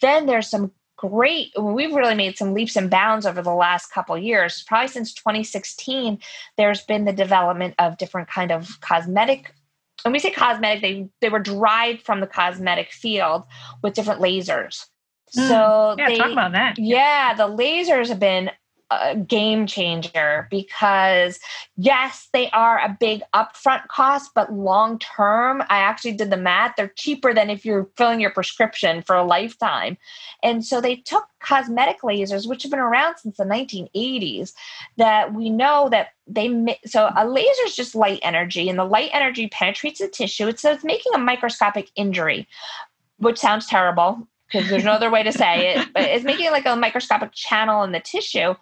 [0.00, 4.16] then there's some great we've really made some leaps and bounds over the last couple
[4.16, 4.64] years.
[4.66, 6.18] Probably since 2016
[6.56, 9.52] there's been the development of different kind of cosmetic
[10.02, 13.44] when we say cosmetic they they were derived from the cosmetic field
[13.82, 14.86] with different lasers.
[15.36, 16.78] Mm, so yeah, they, talk about that.
[16.78, 18.50] Yeah the lasers have been
[18.90, 21.40] a game changer because
[21.76, 26.74] yes, they are a big upfront cost, but long term, I actually did the math,
[26.76, 29.96] they're cheaper than if you're filling your prescription for a lifetime.
[30.42, 34.52] And so they took cosmetic lasers, which have been around since the 1980s,
[34.96, 39.10] that we know that they so a laser is just light energy, and the light
[39.12, 40.52] energy penetrates the tissue.
[40.56, 42.48] So it's making a microscopic injury,
[43.18, 46.66] which sounds terrible because there's no other way to say it, but it's making like
[46.66, 48.54] a microscopic channel in the tissue.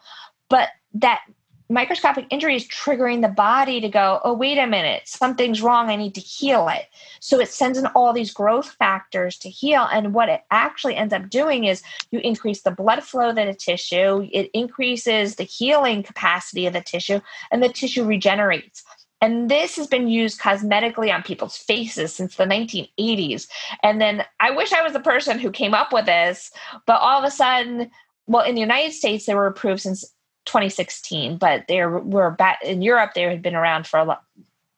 [0.49, 1.23] But that
[1.71, 5.89] microscopic injury is triggering the body to go, oh, wait a minute, something's wrong.
[5.89, 6.87] I need to heal it.
[7.21, 9.89] So it sends in all these growth factors to heal.
[9.91, 13.55] And what it actually ends up doing is you increase the blood flow to the
[13.55, 17.21] tissue, it increases the healing capacity of the tissue,
[17.51, 18.85] and the tissue regenerates.
[19.25, 23.49] And this has been used cosmetically on people's faces since the 1980s.
[23.83, 26.51] And then I wish I was the person who came up with this,
[26.85, 27.91] but all of a sudden,
[28.27, 30.05] well, in the United States, they were approved since
[30.45, 34.25] 2016, but they were back in Europe, they had been around for a lot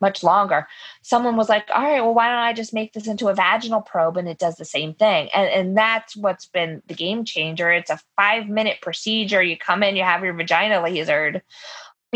[0.01, 0.69] much longer.
[1.03, 3.81] Someone was like, all right, well, why don't I just make this into a vaginal
[3.81, 5.29] probe and it does the same thing?
[5.35, 7.73] And, and that's what's been the game changer.
[7.73, 9.43] It's a five minute procedure.
[9.43, 11.41] You come in, you have your vagina lasered.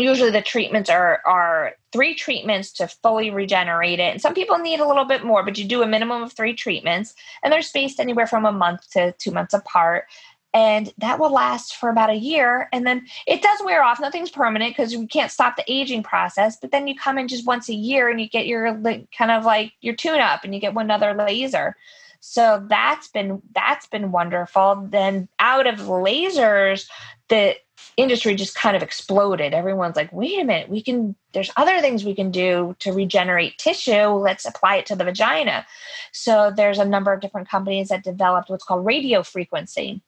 [0.01, 4.11] Usually the treatments are, are three treatments to fully regenerate it.
[4.11, 6.53] And some people need a little bit more, but you do a minimum of three
[6.53, 7.13] treatments.
[7.43, 10.05] And they're spaced anywhere from a month to two months apart
[10.53, 14.29] and that will last for about a year and then it does wear off nothing's
[14.29, 17.69] permanent because we can't stop the aging process but then you come in just once
[17.69, 18.73] a year and you get your
[19.17, 21.75] kind of like your tune up and you get one other laser
[22.19, 26.87] so that's been that's been wonderful then out of lasers
[27.29, 27.55] the
[28.01, 29.53] industry just kind of exploded.
[29.53, 33.57] Everyone's like wait a minute we can there's other things we can do to regenerate
[33.57, 34.07] tissue.
[34.07, 35.65] Let's apply it to the vagina.
[36.11, 40.01] So there's a number of different companies that developed what's called radio frequency.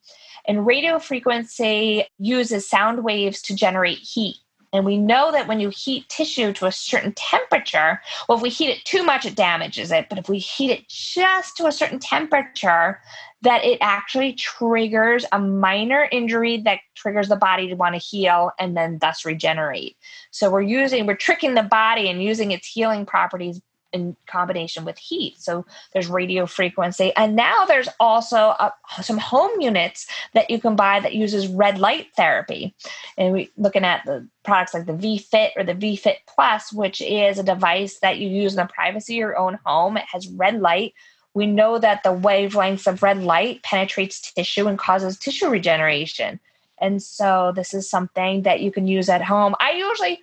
[0.45, 4.35] And radio frequency uses sound waves to generate heat.
[4.73, 8.49] And we know that when you heat tissue to a certain temperature, well, if we
[8.49, 10.09] heat it too much, it damages it.
[10.09, 12.99] But if we heat it just to a certain temperature,
[13.43, 18.51] that it actually triggers a minor injury that triggers the body to want to heal
[18.57, 19.95] and then thus regenerate.
[20.31, 23.61] So we're using, we're tricking the body and using its healing properties
[23.93, 25.39] in combination with heat.
[25.39, 27.13] So there's radio frequency.
[27.15, 31.77] And now there's also a, some home units that you can buy that uses red
[31.77, 32.75] light therapy.
[33.17, 37.39] And we looking at the products like the VFit or the VFit Plus, which is
[37.39, 39.97] a device that you use in the privacy of your own home.
[39.97, 40.93] It has red light.
[41.35, 46.39] We know that the wavelengths of red light penetrates tissue and causes tissue regeneration.
[46.79, 49.55] And so this is something that you can use at home.
[49.59, 50.21] I usually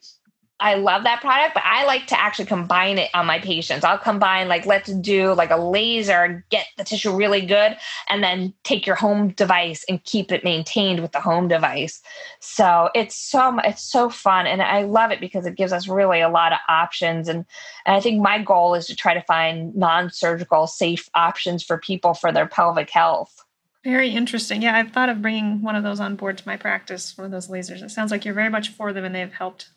[0.60, 3.82] I love that product, but I like to actually combine it on my patients.
[3.82, 7.76] I'll combine like let's do like a laser, get the tissue really good,
[8.08, 12.02] and then take your home device and keep it maintained with the home device.
[12.40, 16.20] So it's so it's so fun, and I love it because it gives us really
[16.20, 17.28] a lot of options.
[17.28, 17.46] And,
[17.86, 22.14] and I think my goal is to try to find non-surgical, safe options for people
[22.14, 23.44] for their pelvic health.
[23.82, 24.60] Very interesting.
[24.60, 27.30] Yeah, I've thought of bringing one of those on board to my practice, one of
[27.30, 27.82] those lasers.
[27.82, 29.70] It sounds like you're very much for them and they've helped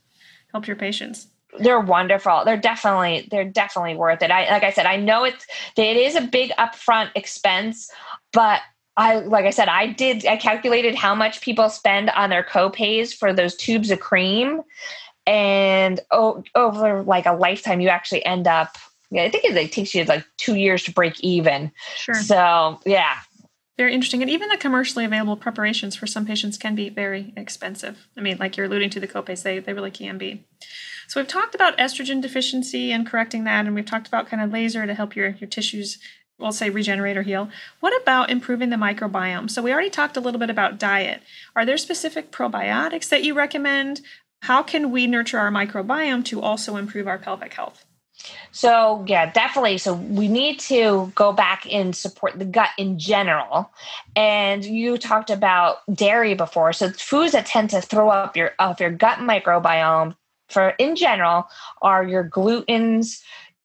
[0.54, 1.28] help your patients
[1.60, 5.46] they're wonderful they're definitely they're definitely worth it i like i said i know it's
[5.78, 7.90] it is a big upfront expense
[8.32, 8.62] but
[8.96, 13.14] I like I said, I did I calculated how much people spend on their co-pays
[13.14, 14.62] for those tubes of cream.
[15.26, 18.78] And oh, over like a lifetime, you actually end up
[19.10, 21.72] yeah, I think it like, takes you like two years to break even.
[21.96, 22.16] Sure.
[22.16, 23.18] So yeah,
[23.78, 24.22] very interesting.
[24.22, 28.08] And even the commercially available preparations for some patients can be very expensive.
[28.16, 30.46] I mean, like you're alluding to the copays, they, they really can be.
[31.08, 34.52] So we've talked about estrogen deficiency and correcting that, and we've talked about kind of
[34.52, 36.00] laser to help your, your tissues,
[36.40, 37.50] we'll say regenerate or heal.
[37.80, 39.50] What about improving the microbiome?
[39.50, 41.22] So we already talked a little bit about diet.
[41.56, 44.02] Are there specific probiotics that you recommend?
[44.44, 47.86] How can we nurture our microbiome to also improve our pelvic health?
[48.52, 49.78] So, yeah, definitely.
[49.78, 53.72] So, we need to go back and support the gut in general.
[54.16, 56.74] And you talked about dairy before.
[56.74, 60.16] So, foods that tend to throw up your of your gut microbiome
[60.50, 61.48] for in general
[61.82, 63.22] are your glutens,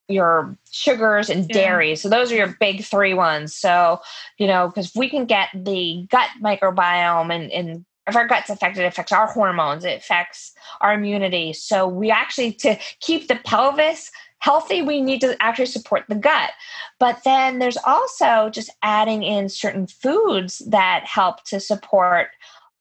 [0.09, 1.89] your sugars and dairy.
[1.89, 1.95] Yeah.
[1.95, 3.55] So those are your big three ones.
[3.55, 4.01] So,
[4.37, 8.83] you know, because we can get the gut microbiome and, and if our gut's affected,
[8.83, 11.53] it affects our hormones, it affects our immunity.
[11.53, 16.51] So we actually to keep the pelvis healthy, we need to actually support the gut.
[16.99, 22.29] But then there's also just adding in certain foods that help to support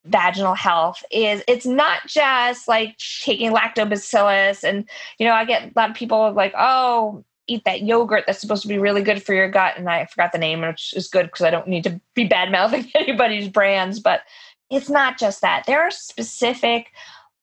[0.05, 5.73] vaginal health is it's not just like taking lactobacillus and you know i get a
[5.77, 9.35] lot of people like oh eat that yogurt that's supposed to be really good for
[9.35, 12.01] your gut and i forgot the name which is good because i don't need to
[12.14, 14.23] be bad mouthing anybody's brands but
[14.71, 16.87] it's not just that there are specific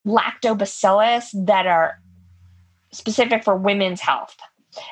[0.07, 1.99] lactobacillus that are
[2.95, 4.35] specific for women's health.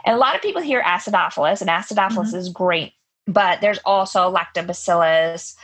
[0.05, 2.37] And a lot of people hear acidophilus, and acidophilus mm-hmm.
[2.37, 2.93] is great,
[3.27, 5.55] but there's also lactobacillus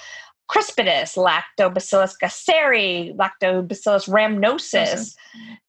[0.50, 5.16] crispus, lactobacillus gasseri, lactobacillus rhamnosus,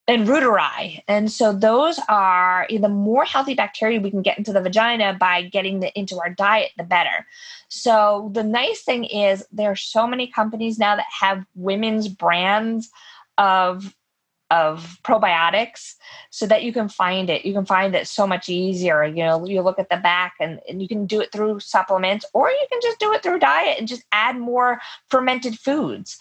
[0.09, 1.03] and reuteri.
[1.07, 5.43] And so those are the more healthy bacteria we can get into the vagina by
[5.43, 7.27] getting the, into our diet, the better.
[7.69, 12.91] So the nice thing is there are so many companies now that have women's brands
[13.37, 13.95] of
[14.51, 15.95] of probiotics
[16.31, 17.45] so that you can find it.
[17.45, 19.05] You can find it so much easier.
[19.05, 22.25] You know, you look at the back and, and you can do it through supplements
[22.35, 26.19] or you can just do it through diet and just add more fermented foods.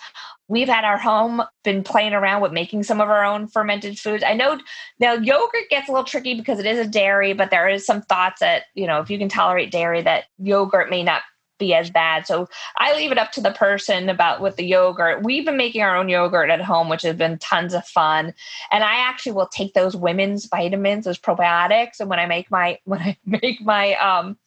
[0.47, 4.23] We've had our home been playing around with making some of our own fermented foods.
[4.23, 4.59] I know
[4.99, 8.01] now yogurt gets a little tricky because it is a dairy, but there is some
[8.01, 11.21] thoughts that, you know, if you can tolerate dairy, that yogurt may not
[11.59, 12.25] be as bad.
[12.25, 15.23] So I leave it up to the person about with the yogurt.
[15.23, 18.33] We've been making our own yogurt at home, which has been tons of fun.
[18.71, 22.79] And I actually will take those women's vitamins, those probiotics, and when I make my
[22.85, 24.37] when I make my um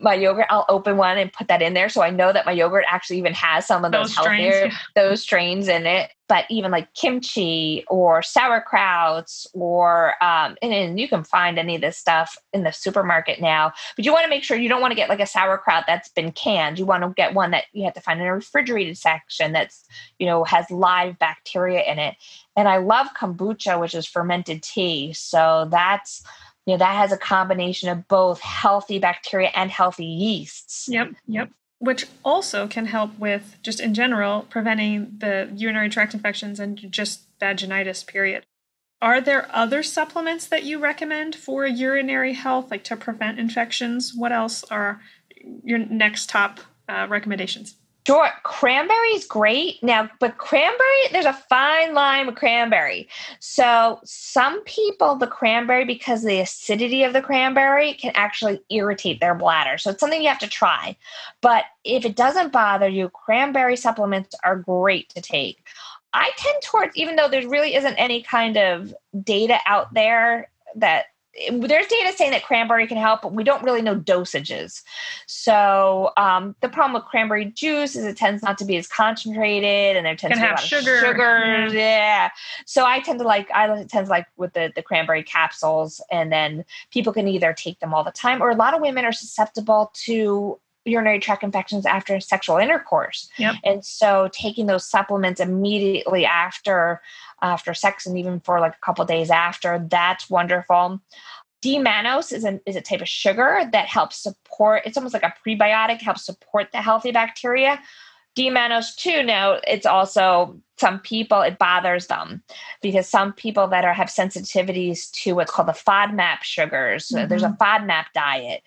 [0.00, 1.88] my yogurt, I'll open one and put that in there.
[1.88, 4.72] So I know that my yogurt actually even has some of those, those healthier, strains,
[4.72, 4.78] yeah.
[4.94, 6.10] those strains in it.
[6.28, 11.80] But even like kimchi or sauerkrauts or, um, and, and, you can find any of
[11.80, 13.72] this stuff in the supermarket now.
[13.96, 16.10] But you want to make sure you don't want to get like a sauerkraut that's
[16.10, 16.78] been canned.
[16.78, 19.84] You want to get one that you have to find in a refrigerated section that's,
[20.18, 22.14] you know, has live bacteria in it.
[22.56, 25.14] And I love kombucha, which is fermented tea.
[25.14, 26.22] So that's,
[26.68, 30.88] know that has a combination of both healthy bacteria and healthy yeasts.
[30.88, 31.50] Yep yep.
[31.80, 37.26] Which also can help with just in general preventing the urinary tract infections and just
[37.38, 38.44] vaginitis period.
[39.00, 44.12] Are there other supplements that you recommend for urinary health like to prevent infections?
[44.12, 45.00] What else are
[45.62, 46.58] your next top
[46.88, 47.76] uh, recommendations
[48.08, 53.06] Sure, cranberry's great now, but cranberry, there's a fine line with cranberry.
[53.38, 59.34] So, some people, the cranberry, because the acidity of the cranberry can actually irritate their
[59.34, 59.76] bladder.
[59.76, 60.96] So, it's something you have to try.
[61.42, 65.66] But if it doesn't bother you, cranberry supplements are great to take.
[66.14, 71.08] I tend towards, even though there really isn't any kind of data out there that
[71.52, 74.82] there's data saying that cranberry can help, but we don't really know dosages.
[75.26, 79.96] So um, the problem with cranberry juice is it tends not to be as concentrated,
[79.96, 81.64] and there tends can to be a lot sugar.
[81.64, 81.74] of.
[81.74, 81.80] Yeah.
[81.80, 82.28] yeah.
[82.66, 86.32] So I tend to like I tend to like with the the cranberry capsules, and
[86.32, 89.12] then people can either take them all the time, or a lot of women are
[89.12, 90.58] susceptible to
[90.88, 93.28] urinary tract infections after sexual intercourse.
[93.36, 93.56] Yep.
[93.64, 97.00] And so taking those supplements immediately after
[97.42, 99.86] after sex and even for like a couple days after.
[99.90, 101.00] That's wonderful.
[101.60, 105.34] D-mannose is, an, is a type of sugar that helps support, it's almost like a
[105.44, 107.80] prebiotic, helps support the healthy bacteria.
[108.38, 112.40] D-mannose too, now it's also some people it bothers them
[112.80, 117.08] because some people that are have sensitivities to what's called the FODMAP sugars.
[117.08, 117.26] Mm-hmm.
[117.28, 117.60] there's a mm-hmm.
[117.60, 118.62] FODMAP diet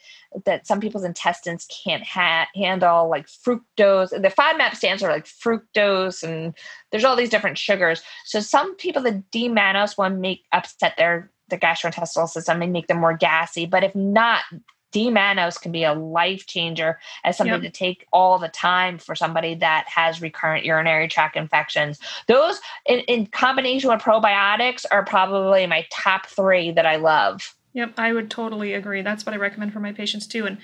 [0.45, 4.09] that some people's intestines can't ha- handle, like fructose.
[4.09, 6.53] The FODMAP stands for like fructose, and
[6.91, 8.01] there's all these different sugars.
[8.25, 12.99] So some people, the D-mannose one make upset their the gastrointestinal system and make them
[12.99, 13.65] more gassy.
[13.65, 14.43] But if not,
[14.91, 17.71] D-mannose can be a life changer as something yep.
[17.73, 21.99] to take all the time for somebody that has recurrent urinary tract infections.
[22.27, 27.55] Those, in, in combination with probiotics, are probably my top three that I love.
[27.73, 29.01] Yep, I would totally agree.
[29.01, 30.45] That's what I recommend for my patients too.
[30.45, 30.57] And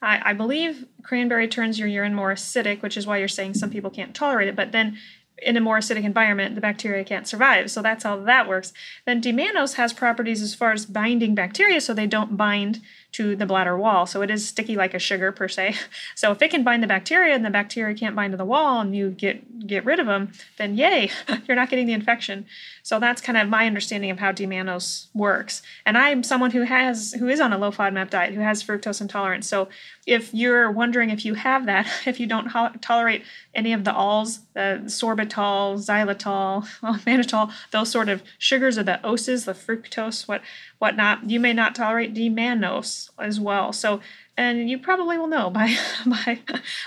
[0.00, 3.70] I, I, believe cranberry turns your urine more acidic, which is why you're saying some
[3.70, 4.56] people can't tolerate it.
[4.56, 4.96] But then
[5.38, 7.70] in a more acidic environment, the bacteria can't survive.
[7.70, 8.72] So that's how that works.
[9.04, 12.80] Then D-mannose has properties as far as binding bacteria, so they don't bind
[13.14, 14.06] to the bladder wall.
[14.06, 15.76] So it is sticky like a sugar per se.
[16.16, 18.80] So if it can bind the bacteria and the bacteria can't bind to the wall
[18.80, 21.10] and you get get rid of them, then yay,
[21.46, 22.46] you're not getting the infection.
[22.82, 25.62] So that's kind of my understanding of how D-mannose works.
[25.86, 29.00] And I'm someone who has who is on a low FODMAP diet, who has fructose
[29.00, 29.48] intolerance.
[29.48, 29.68] So
[30.06, 33.22] if you're wondering if you have that, if you don't ho- tolerate
[33.54, 39.04] any of the alls, the sorbitol, xylitol, oh, mannitol, those sort of sugars or the
[39.06, 40.42] oses, the fructose, what
[40.84, 43.72] whatnot, you may not tolerate D-mannose as well.
[43.72, 44.00] So,
[44.36, 45.74] and you probably will know by
[46.06, 46.40] by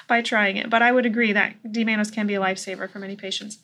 [0.08, 0.70] by trying it.
[0.70, 3.58] But I would agree that D-mannose can be a lifesaver for many patients.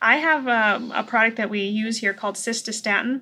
[0.00, 3.20] I have um, a product that we use here called cystostatin.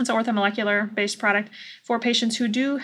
[0.00, 1.50] It's an orthomolecular based product
[1.84, 2.80] for patients who do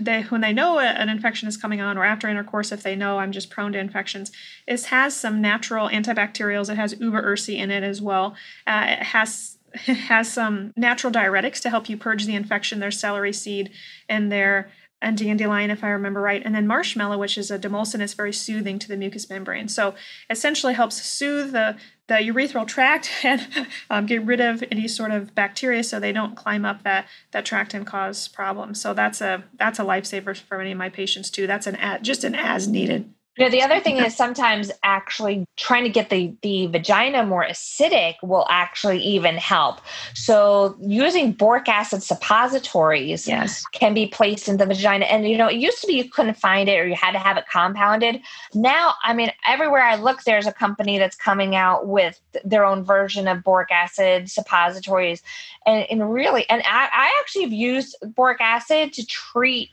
[0.00, 3.18] they when they know an infection is coming on or after intercourse if they know
[3.18, 4.32] I'm just prone to infections.
[4.66, 6.70] It has some natural antibacterials.
[6.70, 8.34] It has uva ursi in it as well.
[8.66, 12.80] Uh, it has has some natural diuretics to help you purge the infection.
[12.80, 13.70] There's celery seed
[14.08, 14.70] and there
[15.02, 18.32] and dandelion, if I remember right, and then marshmallow, which is a demulcent, It's very
[18.32, 19.68] soothing to the mucous membrane.
[19.68, 19.94] So
[20.30, 25.34] essentially helps soothe the, the urethral tract and um, get rid of any sort of
[25.34, 28.80] bacteria so they don't climb up that, that tract and cause problems.
[28.80, 31.46] So that's a that's a lifesaver for many of my patients too.
[31.46, 35.84] That's an just an as needed you know, the other thing is sometimes actually trying
[35.84, 39.80] to get the, the vagina more acidic will actually even help.
[40.12, 43.64] So using boric acid suppositories yes.
[43.72, 45.06] can be placed in the vagina.
[45.06, 47.18] And you know, it used to be you couldn't find it or you had to
[47.18, 48.20] have it compounded.
[48.52, 52.84] Now, I mean, everywhere I look, there's a company that's coming out with their own
[52.84, 55.22] version of boric acid suppositories.
[55.64, 59.70] And, and really, and I, I actually have used boric acid to treat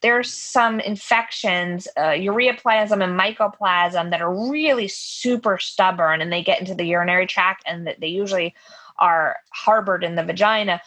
[0.00, 6.60] there's some infections, uh, ureaplasm and mycoplasm, that are really super stubborn and they get
[6.60, 8.54] into the urinary tract and that they usually
[8.98, 10.80] are harbored in the vagina.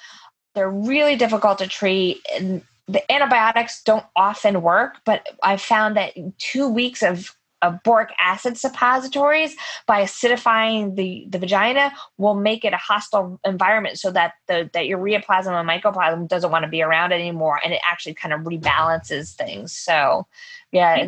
[0.56, 2.26] They're really difficult to treat.
[2.34, 8.10] And the antibiotics don't often work, but I found that two weeks of of boric
[8.20, 9.56] acid suppositories
[9.88, 14.88] by acidifying the, the vagina will make it a hostile environment so that the that
[14.88, 18.42] your ureaplasm and mycoplasm doesn't want to be around anymore and it actually kind of
[18.42, 19.72] rebalances things.
[19.72, 20.28] So
[20.72, 21.06] yeah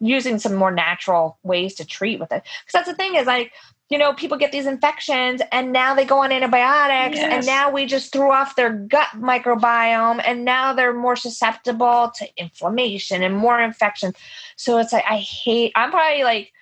[0.00, 2.42] using some more natural ways to treat with it.
[2.42, 3.52] Because that's the thing is like
[3.92, 7.30] you know, people get these infections and now they go on antibiotics yes.
[7.30, 12.26] and now we just threw off their gut microbiome and now they're more susceptible to
[12.38, 14.14] inflammation and more infections.
[14.56, 16.52] So it's like, I hate, I'm probably like,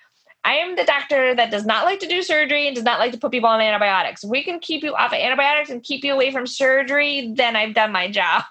[0.43, 3.13] I am the doctor that does not like to do surgery and does not like
[3.13, 4.25] to put people on antibiotics.
[4.25, 7.73] we can keep you off of antibiotics and keep you away from surgery, then I've
[7.73, 8.43] done my job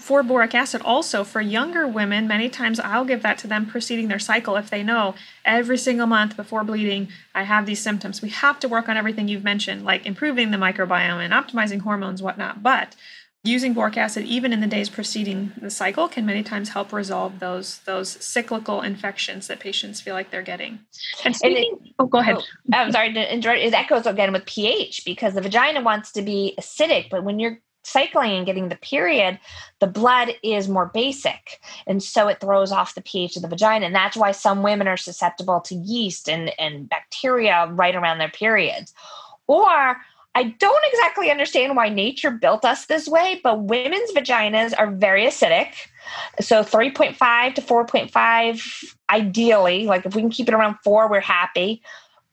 [0.00, 2.26] for boric acid also for younger women.
[2.26, 6.06] Many times i'll give that to them preceding their cycle if they know every single
[6.06, 8.22] month before bleeding i have these symptoms.
[8.22, 12.22] We have to work on everything you've mentioned like improving the microbiome and optimizing hormones
[12.22, 12.62] whatnot.
[12.62, 12.96] But
[13.42, 17.38] using boric acid even in the days preceding the cycle can many times help resolve
[17.38, 20.78] those those cyclical infections that patients feel like they're getting.
[21.24, 22.36] And speaking and it, oh go ahead.
[22.36, 23.70] oh, i'm sorry to interrupt.
[23.70, 27.58] That goes again with ph because the vagina wants to be acidic but when you're
[27.82, 29.38] cycling and getting the period,
[29.78, 31.60] the blood is more basic.
[31.86, 33.86] And so it throws off the pH of the vagina.
[33.86, 38.30] And that's why some women are susceptible to yeast and, and bacteria right around their
[38.30, 38.92] periods.
[39.46, 39.96] Or
[40.34, 45.24] I don't exactly understand why nature built us this way, but women's vaginas are very
[45.24, 45.72] acidic.
[46.40, 51.82] So 3.5 to 4.5, ideally, like if we can keep it around four, we're happy.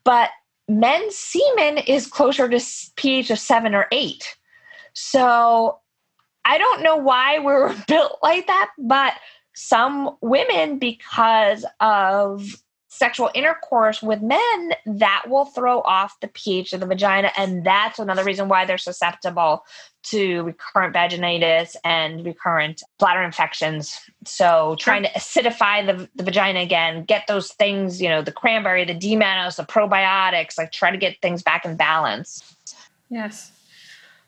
[0.04, 0.30] But
[0.68, 2.64] men's semen is closer to
[2.98, 4.38] pH of seven or eight.
[5.00, 5.78] So
[6.44, 9.14] I don't know why we were built like that, but
[9.54, 12.44] some women, because of
[12.90, 17.30] sexual intercourse with men, that will throw off the pH of the vagina.
[17.38, 19.64] And that's another reason why they're susceptible
[20.06, 24.00] to recurrent vaginitis and recurrent bladder infections.
[24.26, 28.84] So, trying to acidify the, the vagina again, get those things, you know, the cranberry,
[28.84, 32.56] the D mannose, the probiotics, like try to get things back in balance.
[33.12, 33.52] Yes.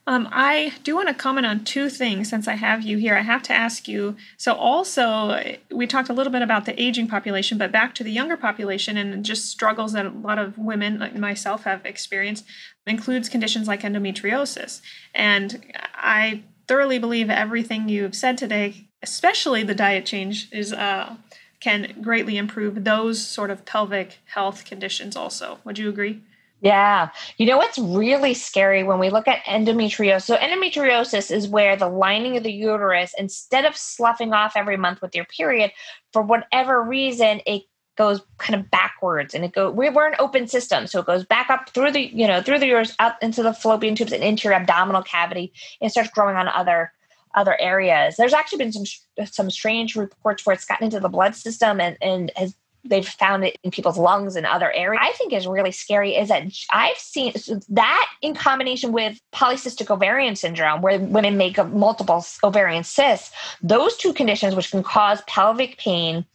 [0.08, 3.16] Um, I do want to comment on two things since I have you here.
[3.16, 4.16] I have to ask you.
[4.38, 8.12] So, also, we talked a little bit about the aging population, but back to the
[8.12, 12.46] younger population and just struggles that a lot of women, like myself, have experienced
[12.88, 14.82] includes conditions like endometriosis.
[15.14, 21.18] And I thoroughly believe everything you've said today, especially the diet change, is uh,
[21.60, 25.16] can greatly improve those sort of pelvic health conditions.
[25.16, 26.22] Also, would you agree?
[26.62, 27.10] Yeah.
[27.38, 30.24] You know what's really scary when we look at endometriosis?
[30.24, 35.02] So, endometriosis is where the lining of the uterus, instead of sloughing off every month
[35.02, 35.72] with your period,
[36.12, 37.64] for whatever reason, it
[38.00, 41.50] goes kind of backwards and it go we're an open system so it goes back
[41.50, 44.48] up through the you know through the uterus up into the fallopian tubes and into
[44.48, 45.52] your abdominal cavity
[45.82, 46.94] and starts growing on other
[47.36, 48.86] other areas there's actually been some
[49.26, 53.44] some strange reports where it's gotten into the blood system and and has they've found
[53.46, 55.02] it in people's lungs and other areas.
[55.04, 57.34] I think is really scary is that I've seen
[57.70, 63.32] that in combination with polycystic ovarian syndrome, where women make multiple ovarian cysts.
[63.62, 66.26] Those two conditions, which can cause pelvic pain,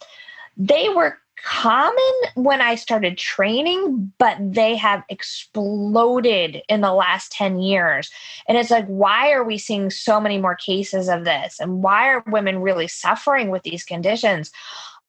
[0.57, 1.95] they were common
[2.35, 8.11] when I started training, but they have exploded in the last 10 years.
[8.49, 11.61] And it's like, why are we seeing so many more cases of this?
[11.61, 14.51] And why are women really suffering with these conditions?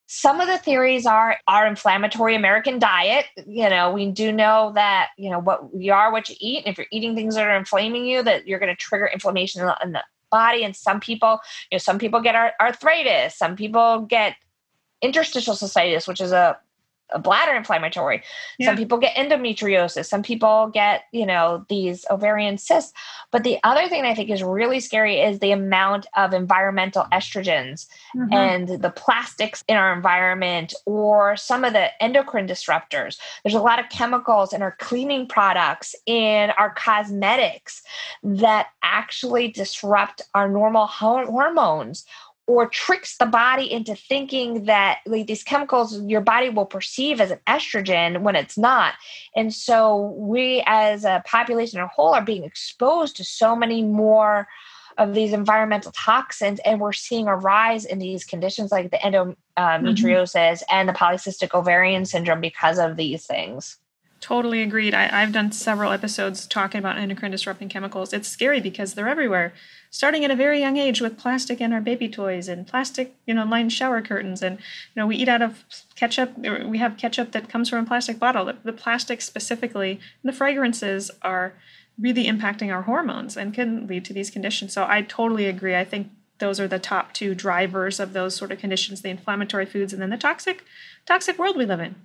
[0.07, 3.25] Some of the theories are our inflammatory American diet.
[3.47, 6.59] You know, we do know that, you know, what you are, what you eat.
[6.59, 9.61] And if you're eating things that are inflaming you, that you're going to trigger inflammation
[9.61, 10.63] in the, in the body.
[10.63, 11.39] And some people,
[11.71, 14.35] you know, some people get arthritis, some people get
[15.01, 16.57] interstitial cystitis, which is a
[17.11, 18.23] a bladder inflammatory.
[18.57, 18.67] Yeah.
[18.67, 20.05] Some people get endometriosis.
[20.05, 22.93] Some people get, you know, these ovarian cysts.
[23.31, 27.87] But the other thing I think is really scary is the amount of environmental estrogens
[28.15, 28.33] mm-hmm.
[28.33, 33.17] and the plastics in our environment or some of the endocrine disruptors.
[33.43, 37.83] There's a lot of chemicals in our cleaning products, in our cosmetics
[38.23, 42.05] that actually disrupt our normal hormones
[42.47, 47.31] or tricks the body into thinking that like these chemicals your body will perceive as
[47.31, 48.93] an estrogen when it's not
[49.35, 53.81] and so we as a population as a whole are being exposed to so many
[53.81, 54.47] more
[54.97, 60.35] of these environmental toxins and we're seeing a rise in these conditions like the endometriosis
[60.35, 60.75] mm-hmm.
[60.75, 63.77] and the polycystic ovarian syndrome because of these things
[64.25, 64.95] Totally agreed.
[64.95, 68.11] I, have done several episodes talking about endocrine disrupting chemicals.
[68.11, 69.53] It's scary because they're everywhere,
[69.95, 73.33] starting at a very young age with plastic in our baby toys and plastic, you
[73.33, 74.43] know, lined shower curtains.
[74.43, 75.63] And, you know, we eat out of
[75.95, 76.37] ketchup.
[76.37, 78.51] We have ketchup that comes from a plastic bottle.
[78.61, 81.53] The, plastic specifically, the fragrances are
[81.97, 84.73] really impacting our hormones and can lead to these conditions.
[84.73, 85.77] So I totally agree.
[85.77, 89.65] I think those are the top two drivers of those sort of conditions the inflammatory
[89.65, 90.65] foods and then the toxic
[91.05, 91.95] toxic world we live in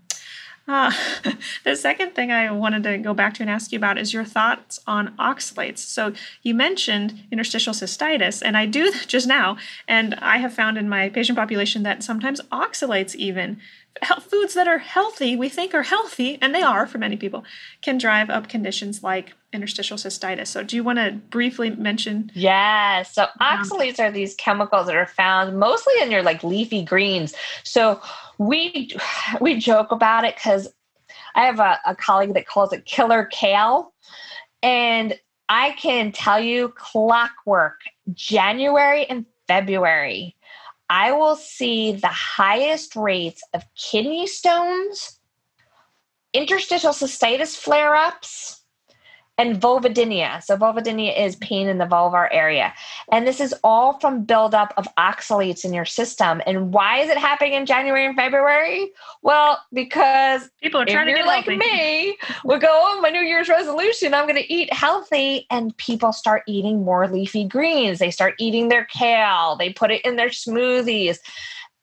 [0.71, 0.93] uh,
[1.65, 4.25] the second thing I wanted to go back to and ask you about is your
[4.25, 5.79] thoughts on oxalates.
[5.79, 6.13] So
[6.43, 9.57] you mentioned interstitial cystitis, and I do just now,
[9.89, 13.61] and I have found in my patient population that sometimes oxalates even
[14.21, 17.45] foods that are healthy, we think are healthy, and they are for many people,
[17.83, 20.47] can drive up conditions like interstitial cystitis.
[20.47, 22.31] So, do you want to briefly mention?
[22.35, 23.03] Yeah.
[23.03, 27.35] So, oxalates are these chemicals that are found mostly in your like leafy greens.
[27.65, 28.01] So,
[28.41, 28.91] we
[29.41, 30.69] we joke about it because
[31.35, 33.93] I have a, a colleague that calls it killer kale,
[34.63, 35.19] and
[35.49, 37.81] I can tell you, clockwork,
[38.15, 40.37] January and February
[40.91, 45.21] I will see the highest rates of kidney stones,
[46.33, 48.60] interstitial cystitis flare ups,
[49.41, 50.43] and vulvodynia.
[50.43, 52.75] So vulvodynia is pain in the vulvar area.
[53.11, 56.43] And this is all from buildup of oxalates in your system.
[56.47, 58.93] And why is it happening in January and February?
[59.23, 61.59] Well, because people are trying to get like healthy.
[61.59, 66.43] me, we go on my New Year's resolution, I'm gonna eat healthy, and people start
[66.47, 67.99] eating more leafy greens.
[67.99, 71.17] They start eating their kale, they put it in their smoothies.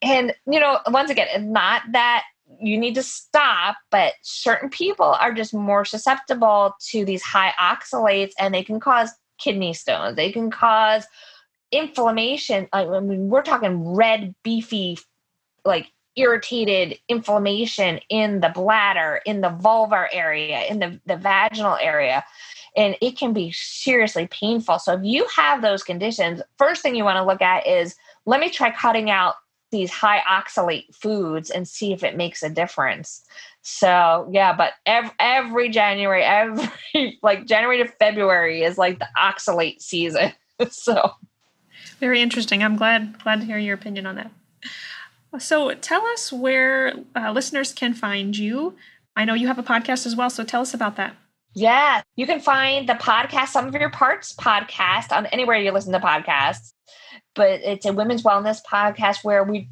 [0.03, 2.23] And you know, once again, it's not that
[2.61, 8.31] you need to stop but certain people are just more susceptible to these high oxalates
[8.39, 10.15] and they can cause kidney stones.
[10.15, 11.05] They can cause
[11.71, 12.67] inflammation.
[12.73, 14.97] I mean we're talking red beefy
[15.65, 22.23] like irritated inflammation in the bladder in the vulvar area in the, the vaginal area
[22.75, 24.79] and it can be seriously painful.
[24.79, 27.95] So if you have those conditions first thing you want to look at is
[28.25, 29.35] let me try cutting out
[29.71, 33.23] these high oxalate foods and see if it makes a difference.
[33.61, 39.81] So yeah, but every, every January, every like January to February is like the oxalate
[39.81, 40.31] season.
[40.69, 41.11] so
[41.99, 42.63] very interesting.
[42.63, 44.31] I'm glad glad to hear your opinion on that.
[45.39, 48.75] So tell us where uh, listeners can find you.
[49.15, 51.15] I know you have a podcast as well, so tell us about that.
[51.53, 55.93] Yeah, you can find the podcast, Sum of Your Parts podcast, on anywhere you listen
[55.93, 56.73] to podcasts
[57.37, 59.69] but it's a women's wellness podcast where we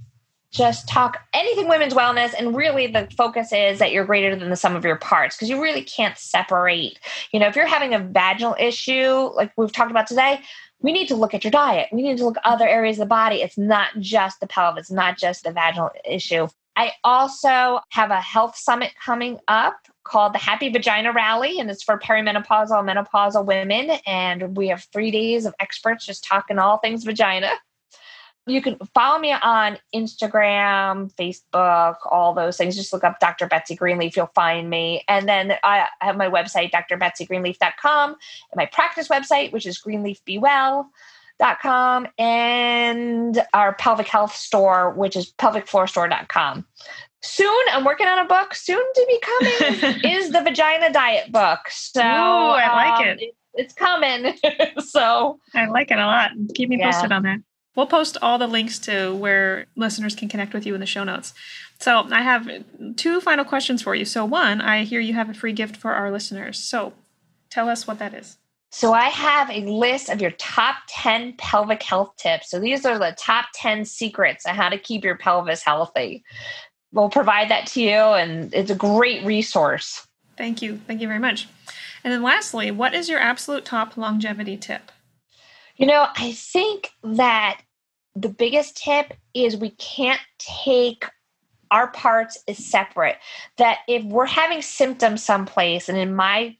[0.52, 4.56] just talk anything women's wellness and really the focus is that you're greater than the
[4.56, 6.98] sum of your parts because you really can't separate.
[7.34, 10.40] You know if you're having a vaginal issue like we've talked about today
[10.80, 11.90] we need to look at your diet.
[11.92, 13.42] We need to look at other areas of the body.
[13.42, 16.48] It's not just the pelvis it's not just the vaginal issue.
[16.78, 21.84] I also have a health summit coming up called the Happy Vagina Rally, and it's
[21.84, 24.00] for perimenopausal and menopausal women.
[24.06, 27.52] And we have three days of experts just talking all things vagina.
[28.48, 32.76] You can follow me on Instagram, Facebook, all those things.
[32.76, 33.48] Just look up Dr.
[33.48, 35.04] Betsy Greenleaf, you'll find me.
[35.08, 38.18] And then I have my website, drbetsygreenleaf.com, and
[38.56, 46.68] my practice website, which is greenleafbewell.com, and our pelvic health store, which is pelvicfloorstore.com
[47.26, 51.60] soon i'm working on a book soon to be coming is the vagina diet book.
[51.70, 53.36] So Ooh, i like um, it.
[53.54, 54.38] it's coming.
[54.82, 56.32] So i like it a lot.
[56.54, 56.92] Keep me yeah.
[56.92, 57.40] posted on that.
[57.76, 61.04] We'll post all the links to where listeners can connect with you in the show
[61.04, 61.34] notes.
[61.80, 62.50] So i have
[62.96, 64.06] two final questions for you.
[64.06, 66.60] So one i hear you have a free gift for our listeners.
[66.60, 66.94] So
[67.50, 68.38] tell us what that is.
[68.72, 72.52] So I have a list of your top 10 pelvic health tips.
[72.52, 76.26] So these are the top 10 secrets on how to keep your pelvis healthy
[76.96, 80.08] we'll provide that to you and it's a great resource.
[80.38, 80.80] Thank you.
[80.88, 81.48] Thank you very much.
[82.04, 84.92] And then lastly, what is your absolute top longevity tip?
[85.76, 87.62] You know, I think that
[88.16, 91.06] the biggest tip is we can't take
[91.70, 93.18] our parts as separate.
[93.58, 96.56] That if we're having symptoms someplace, and in my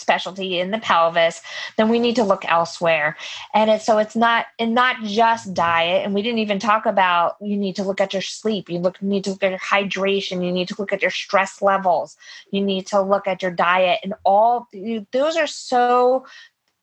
[0.00, 1.40] specialty in the pelvis,
[1.76, 3.16] then we need to look elsewhere.
[3.54, 6.04] And it's so it's not and not just diet.
[6.04, 8.68] And we didn't even talk about you need to look at your sleep.
[8.68, 10.44] You look need to look at your hydration.
[10.44, 12.16] You need to look at your stress levels.
[12.50, 16.26] You need to look at your diet and all you, those are so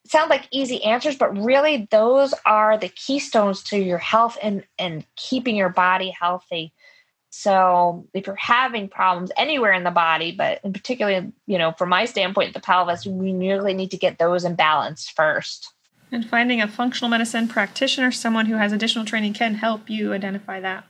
[0.06, 5.06] sound like easy answers but really those are the keystones to your health and and
[5.18, 6.74] keeping your body healthy
[7.38, 11.90] so if you're having problems anywhere in the body, but in particular, you know, from
[11.90, 15.72] my standpoint, the pelvis, we really need to get those in balance first.
[16.12, 20.60] And finding a functional medicine practitioner, someone who has additional training, can help you identify
[20.62, 20.86] that.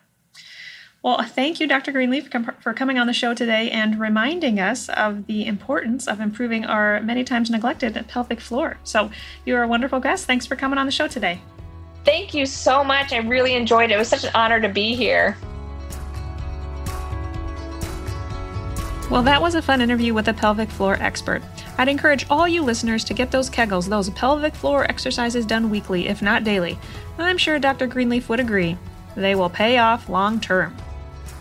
[1.04, 1.91] Well, thank you, Dr.
[1.91, 2.30] Greenleaf,
[2.62, 7.02] for coming on the show today and reminding us of the importance of improving our
[7.02, 8.78] many times neglected pelvic floor.
[8.86, 9.12] So,
[9.45, 10.26] you're a wonderful guest.
[10.26, 11.41] Thanks for coming on the show today.
[12.06, 13.12] Thank you so much.
[13.12, 13.95] I really enjoyed it.
[13.95, 15.38] It was such an honor to be here.
[19.10, 21.41] Well, that was a fun interview with a pelvic floor expert.
[21.78, 26.10] I'd encourage all you listeners to get those kegels, those pelvic floor exercises done weekly,
[26.10, 26.78] if not daily.
[27.18, 27.88] I'm sure Dr.
[27.88, 28.78] Greenleaf would agree.
[29.16, 30.76] They will pay off long term.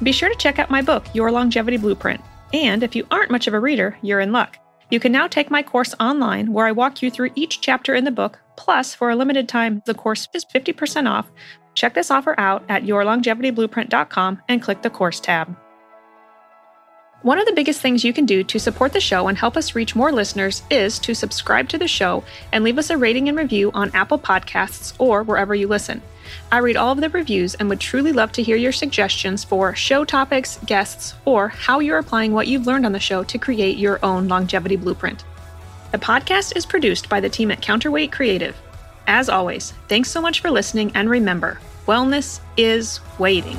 [0.00, 2.20] Be sure to check out my book, Your Longevity Blueprint.
[2.52, 4.58] And if you aren't much of a reader, you're in luck.
[4.90, 8.04] You can now take my course online where I walk you through each chapter in
[8.04, 8.38] the book.
[8.56, 11.26] Plus, for a limited time, the course is 50% off.
[11.74, 15.56] Check this offer out at yourlongevityblueprint.com and click the course tab.
[17.26, 19.74] One of the biggest things you can do to support the show and help us
[19.74, 22.22] reach more listeners is to subscribe to the show
[22.52, 26.02] and leave us a rating and review on Apple Podcasts or wherever you listen.
[26.52, 29.74] I read all of the reviews and would truly love to hear your suggestions for
[29.74, 33.76] show topics, guests, or how you're applying what you've learned on the show to create
[33.76, 35.24] your own longevity blueprint.
[35.90, 38.56] The podcast is produced by the team at Counterweight Creative.
[39.08, 41.58] As always, thanks so much for listening, and remember,
[41.88, 43.58] wellness is waiting.